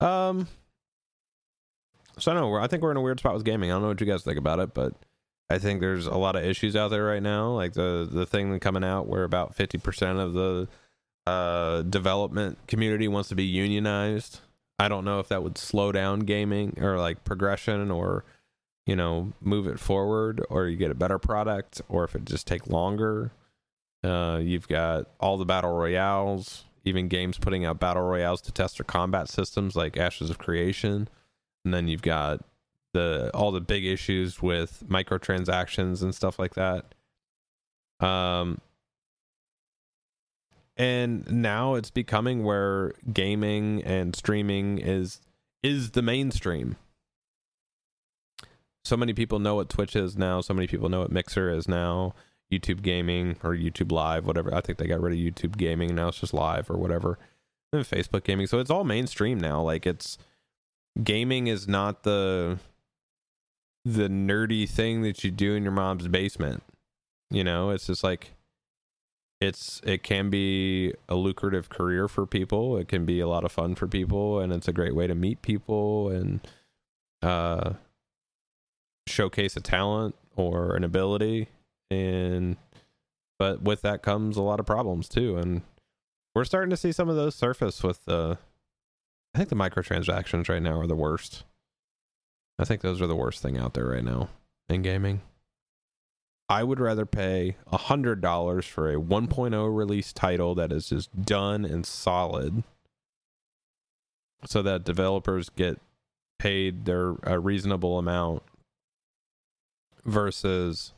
know. 0.00 0.06
Um 0.06 0.48
so 2.18 2.30
I 2.30 2.34
don't 2.34 2.42
know. 2.42 2.56
I 2.56 2.66
think 2.66 2.82
we're 2.82 2.90
in 2.90 2.96
a 2.96 3.02
weird 3.02 3.20
spot 3.20 3.34
with 3.34 3.44
gaming. 3.44 3.70
I 3.70 3.74
don't 3.74 3.82
know 3.82 3.88
what 3.88 4.00
you 4.00 4.06
guys 4.06 4.24
think 4.24 4.36
about 4.36 4.58
it, 4.58 4.74
but 4.74 4.94
I 5.50 5.58
think 5.58 5.80
there's 5.80 6.06
a 6.06 6.16
lot 6.16 6.36
of 6.36 6.44
issues 6.44 6.76
out 6.76 6.88
there 6.88 7.04
right 7.04 7.22
now. 7.22 7.50
Like 7.50 7.72
the 7.72 8.08
the 8.10 8.24
thing 8.24 8.58
coming 8.60 8.84
out 8.84 9.08
where 9.08 9.24
about 9.24 9.56
fifty 9.56 9.78
percent 9.78 10.18
of 10.18 10.32
the 10.32 10.68
uh, 11.26 11.82
development 11.82 12.58
community 12.68 13.08
wants 13.08 13.28
to 13.30 13.34
be 13.34 13.44
unionized. 13.44 14.40
I 14.78 14.88
don't 14.88 15.04
know 15.04 15.18
if 15.18 15.28
that 15.28 15.42
would 15.42 15.58
slow 15.58 15.92
down 15.92 16.20
gaming 16.20 16.78
or 16.80 16.98
like 16.98 17.24
progression 17.24 17.90
or 17.90 18.24
you 18.86 18.94
know 18.94 19.32
move 19.40 19.66
it 19.66 19.80
forward 19.80 20.40
or 20.48 20.68
you 20.68 20.76
get 20.76 20.92
a 20.92 20.94
better 20.94 21.18
product 21.18 21.82
or 21.88 22.04
if 22.04 22.14
it 22.14 22.24
just 22.24 22.46
take 22.46 22.68
longer. 22.68 23.32
Uh, 24.02 24.38
you've 24.40 24.68
got 24.68 25.08
all 25.18 25.36
the 25.36 25.44
battle 25.44 25.72
royales, 25.72 26.64
even 26.84 27.08
games 27.08 27.36
putting 27.38 27.64
out 27.64 27.80
battle 27.80 28.02
royales 28.04 28.40
to 28.40 28.52
test 28.52 28.78
their 28.78 28.84
combat 28.84 29.28
systems 29.28 29.76
like 29.76 29.98
Ashes 29.98 30.30
of 30.30 30.38
Creation, 30.38 31.08
and 31.64 31.74
then 31.74 31.88
you've 31.88 32.00
got 32.00 32.40
the 32.92 33.30
all 33.34 33.52
the 33.52 33.60
big 33.60 33.84
issues 33.84 34.42
with 34.42 34.82
microtransactions 34.88 36.02
and 36.02 36.14
stuff 36.14 36.38
like 36.38 36.54
that. 36.54 36.94
Um 38.00 38.60
and 40.76 41.30
now 41.30 41.74
it's 41.74 41.90
becoming 41.90 42.42
where 42.42 42.94
gaming 43.12 43.82
and 43.84 44.16
streaming 44.16 44.78
is 44.78 45.20
is 45.62 45.90
the 45.90 46.02
mainstream. 46.02 46.76
So 48.84 48.96
many 48.96 49.12
people 49.12 49.38
know 49.38 49.56
what 49.56 49.68
Twitch 49.68 49.94
is 49.94 50.16
now, 50.16 50.40
so 50.40 50.54
many 50.54 50.66
people 50.66 50.88
know 50.88 51.00
what 51.00 51.12
Mixer 51.12 51.50
is 51.50 51.68
now, 51.68 52.14
YouTube 52.50 52.80
gaming 52.80 53.36
or 53.42 53.54
YouTube 53.54 53.92
live, 53.92 54.26
whatever. 54.26 54.54
I 54.54 54.62
think 54.62 54.78
they 54.78 54.86
got 54.86 55.02
rid 55.02 55.12
of 55.12 55.18
YouTube 55.18 55.58
gaming 55.58 55.94
now 55.94 56.08
it's 56.08 56.20
just 56.20 56.32
live 56.32 56.70
or 56.70 56.78
whatever. 56.78 57.18
And 57.72 57.84
Facebook 57.84 58.24
gaming. 58.24 58.46
So 58.46 58.58
it's 58.58 58.70
all 58.70 58.82
mainstream 58.82 59.38
now. 59.38 59.60
Like 59.62 59.86
it's 59.86 60.18
gaming 61.04 61.46
is 61.46 61.68
not 61.68 62.02
the 62.04 62.58
the 63.84 64.08
nerdy 64.08 64.68
thing 64.68 65.02
that 65.02 65.24
you 65.24 65.30
do 65.30 65.54
in 65.54 65.62
your 65.62 65.72
mom's 65.72 66.08
basement. 66.08 66.62
You 67.30 67.44
know, 67.44 67.70
it's 67.70 67.86
just 67.86 68.04
like 68.04 68.32
it's 69.40 69.80
it 69.84 70.02
can 70.02 70.28
be 70.28 70.92
a 71.08 71.14
lucrative 71.14 71.68
career 71.68 72.08
for 72.08 72.26
people. 72.26 72.76
It 72.76 72.88
can 72.88 73.06
be 73.06 73.20
a 73.20 73.28
lot 73.28 73.44
of 73.44 73.52
fun 73.52 73.74
for 73.74 73.86
people 73.86 74.40
and 74.40 74.52
it's 74.52 74.68
a 74.68 74.72
great 74.72 74.94
way 74.94 75.06
to 75.06 75.14
meet 75.14 75.42
people 75.42 76.08
and 76.10 76.40
uh 77.22 77.74
showcase 79.06 79.56
a 79.56 79.60
talent 79.60 80.14
or 80.36 80.76
an 80.76 80.84
ability 80.84 81.48
and 81.90 82.56
but 83.38 83.62
with 83.62 83.82
that 83.82 84.02
comes 84.02 84.36
a 84.36 84.42
lot 84.42 84.60
of 84.60 84.66
problems 84.66 85.08
too 85.08 85.36
and 85.36 85.62
we're 86.34 86.44
starting 86.44 86.70
to 86.70 86.76
see 86.76 86.92
some 86.92 87.08
of 87.08 87.16
those 87.16 87.34
surface 87.34 87.82
with 87.82 88.04
the 88.04 88.38
I 89.34 89.38
think 89.38 89.48
the 89.48 89.56
microtransactions 89.56 90.48
right 90.48 90.62
now 90.62 90.80
are 90.80 90.86
the 90.86 90.96
worst. 90.96 91.44
I 92.60 92.64
think 92.64 92.82
those 92.82 93.00
are 93.00 93.06
the 93.06 93.16
worst 93.16 93.40
thing 93.40 93.56
out 93.56 93.72
there 93.72 93.86
right 93.86 94.04
now 94.04 94.28
in 94.68 94.82
gaming. 94.82 95.22
I 96.46 96.62
would 96.62 96.78
rather 96.78 97.06
pay 97.06 97.56
a 97.72 97.78
hundred 97.78 98.20
dollars 98.20 98.66
for 98.66 98.90
a 98.90 98.96
1.0 99.00 99.74
release 99.74 100.12
title 100.12 100.54
that 100.56 100.70
is 100.70 100.90
just 100.90 101.22
done 101.22 101.64
and 101.64 101.86
solid, 101.86 102.62
so 104.44 104.60
that 104.60 104.84
developers 104.84 105.48
get 105.48 105.80
paid 106.38 106.84
their 106.84 107.14
a 107.22 107.38
reasonable 107.38 107.98
amount, 107.98 108.42
versus 110.04 110.92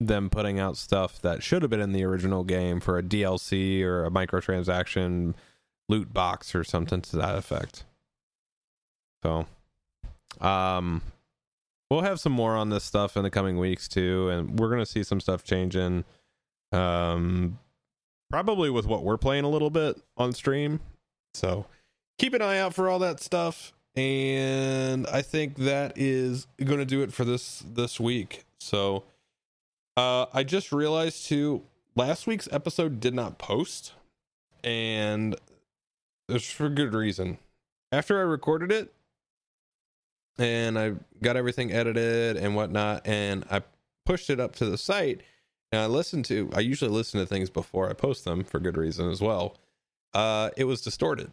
them 0.00 0.28
putting 0.30 0.58
out 0.58 0.76
stuff 0.76 1.22
that 1.22 1.44
should 1.44 1.62
have 1.62 1.70
been 1.70 1.80
in 1.80 1.92
the 1.92 2.04
original 2.04 2.42
game 2.42 2.80
for 2.80 2.98
a 2.98 3.04
DLC 3.04 3.82
or 3.82 4.04
a 4.04 4.10
microtransaction 4.10 5.34
loot 5.88 6.12
box 6.12 6.56
or 6.56 6.64
something 6.64 7.00
to 7.02 7.16
that 7.16 7.36
effect. 7.36 7.84
So 9.22 9.46
um, 10.40 11.02
we'll 11.90 12.02
have 12.02 12.20
some 12.20 12.32
more 12.32 12.56
on 12.56 12.70
this 12.70 12.84
stuff 12.84 13.16
in 13.16 13.22
the 13.22 13.30
coming 13.30 13.58
weeks 13.58 13.88
too, 13.88 14.28
and 14.28 14.58
we're 14.58 14.70
gonna 14.70 14.86
see 14.86 15.02
some 15.02 15.20
stuff 15.20 15.44
changing. 15.44 16.04
Um, 16.72 17.58
probably 18.30 18.70
with 18.70 18.86
what 18.86 19.02
we're 19.02 19.16
playing 19.16 19.44
a 19.44 19.48
little 19.48 19.70
bit 19.70 20.00
on 20.16 20.32
stream. 20.32 20.80
So 21.34 21.66
keep 22.18 22.34
an 22.34 22.42
eye 22.42 22.58
out 22.58 22.74
for 22.74 22.88
all 22.88 22.98
that 23.00 23.20
stuff. 23.20 23.72
And 23.94 25.06
I 25.06 25.22
think 25.22 25.56
that 25.56 25.94
is 25.96 26.46
going 26.62 26.80
to 26.80 26.84
do 26.84 27.02
it 27.02 27.12
for 27.12 27.24
this 27.24 27.64
this 27.66 27.98
week. 27.98 28.44
So 28.60 29.04
uh, 29.96 30.26
I 30.34 30.42
just 30.42 30.70
realized 30.70 31.26
too, 31.26 31.62
last 31.94 32.26
week's 32.26 32.48
episode 32.52 33.00
did 33.00 33.14
not 33.14 33.38
post, 33.38 33.94
and 34.62 35.34
it's 36.28 36.50
for 36.50 36.68
good 36.68 36.92
reason. 36.92 37.38
After 37.90 38.18
I 38.18 38.22
recorded 38.22 38.70
it, 38.70 38.92
and 40.38 40.78
I 40.78 40.94
got 41.22 41.36
everything 41.36 41.72
edited 41.72 42.36
and 42.36 42.54
whatnot, 42.54 43.06
and 43.06 43.44
I 43.50 43.62
pushed 44.04 44.30
it 44.30 44.40
up 44.40 44.56
to 44.56 44.66
the 44.66 44.78
site. 44.78 45.22
And 45.72 45.80
I 45.80 45.86
listened 45.86 46.24
to. 46.26 46.50
I 46.54 46.60
usually 46.60 46.90
listen 46.90 47.18
to 47.20 47.26
things 47.26 47.50
before 47.50 47.90
I 47.90 47.92
post 47.92 48.24
them 48.24 48.44
for 48.44 48.60
good 48.60 48.76
reason 48.76 49.10
as 49.10 49.20
well. 49.20 49.56
Uh, 50.14 50.50
it 50.56 50.64
was 50.64 50.80
distorted, 50.80 51.30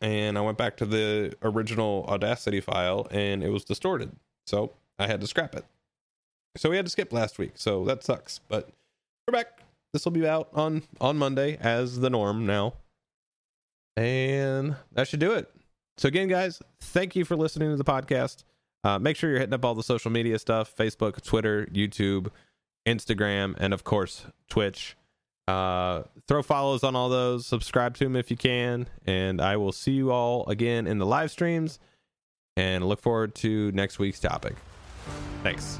and 0.00 0.38
I 0.38 0.42
went 0.42 0.58
back 0.58 0.76
to 0.78 0.86
the 0.86 1.34
original 1.42 2.06
Audacity 2.08 2.60
file, 2.60 3.08
and 3.10 3.42
it 3.42 3.50
was 3.50 3.64
distorted. 3.64 4.12
So 4.46 4.72
I 4.98 5.06
had 5.08 5.20
to 5.20 5.26
scrap 5.26 5.54
it. 5.56 5.64
So 6.56 6.70
we 6.70 6.76
had 6.76 6.86
to 6.86 6.90
skip 6.90 7.12
last 7.12 7.38
week. 7.38 7.52
So 7.54 7.84
that 7.84 8.04
sucks. 8.04 8.40
But 8.48 8.70
we're 9.26 9.32
back. 9.32 9.60
This 9.92 10.04
will 10.04 10.12
be 10.12 10.26
out 10.26 10.48
on 10.54 10.84
on 11.00 11.18
Monday 11.18 11.58
as 11.60 11.98
the 11.98 12.10
norm 12.10 12.46
now. 12.46 12.74
And 13.96 14.76
that 14.92 15.08
should 15.08 15.20
do 15.20 15.32
it. 15.32 15.50
So 15.98 16.08
again, 16.08 16.28
guys, 16.28 16.60
thank 16.80 17.16
you 17.16 17.24
for 17.24 17.36
listening 17.36 17.70
to 17.70 17.76
the 17.76 17.84
podcast. 17.84 18.44
Uh, 18.84 18.98
make 18.98 19.16
sure 19.16 19.30
you're 19.30 19.38
hitting 19.38 19.54
up 19.54 19.64
all 19.64 19.74
the 19.74 19.82
social 19.82 20.10
media 20.10 20.38
stuff: 20.38 20.74
Facebook, 20.76 21.22
Twitter, 21.24 21.66
YouTube, 21.72 22.28
Instagram, 22.86 23.54
and 23.58 23.74
of 23.74 23.84
course 23.84 24.26
Twitch. 24.48 24.96
Uh, 25.48 26.02
throw 26.26 26.42
follows 26.42 26.82
on 26.82 26.96
all 26.96 27.08
those. 27.08 27.46
Subscribe 27.46 27.94
to 27.96 28.04
them 28.04 28.16
if 28.16 28.30
you 28.30 28.36
can, 28.36 28.88
and 29.06 29.40
I 29.40 29.56
will 29.56 29.72
see 29.72 29.92
you 29.92 30.10
all 30.10 30.46
again 30.48 30.86
in 30.86 30.98
the 30.98 31.06
live 31.06 31.30
streams. 31.30 31.78
And 32.56 32.86
look 32.86 33.02
forward 33.02 33.34
to 33.36 33.70
next 33.72 33.98
week's 33.98 34.20
topic. 34.20 34.54
Thanks. 35.42 35.78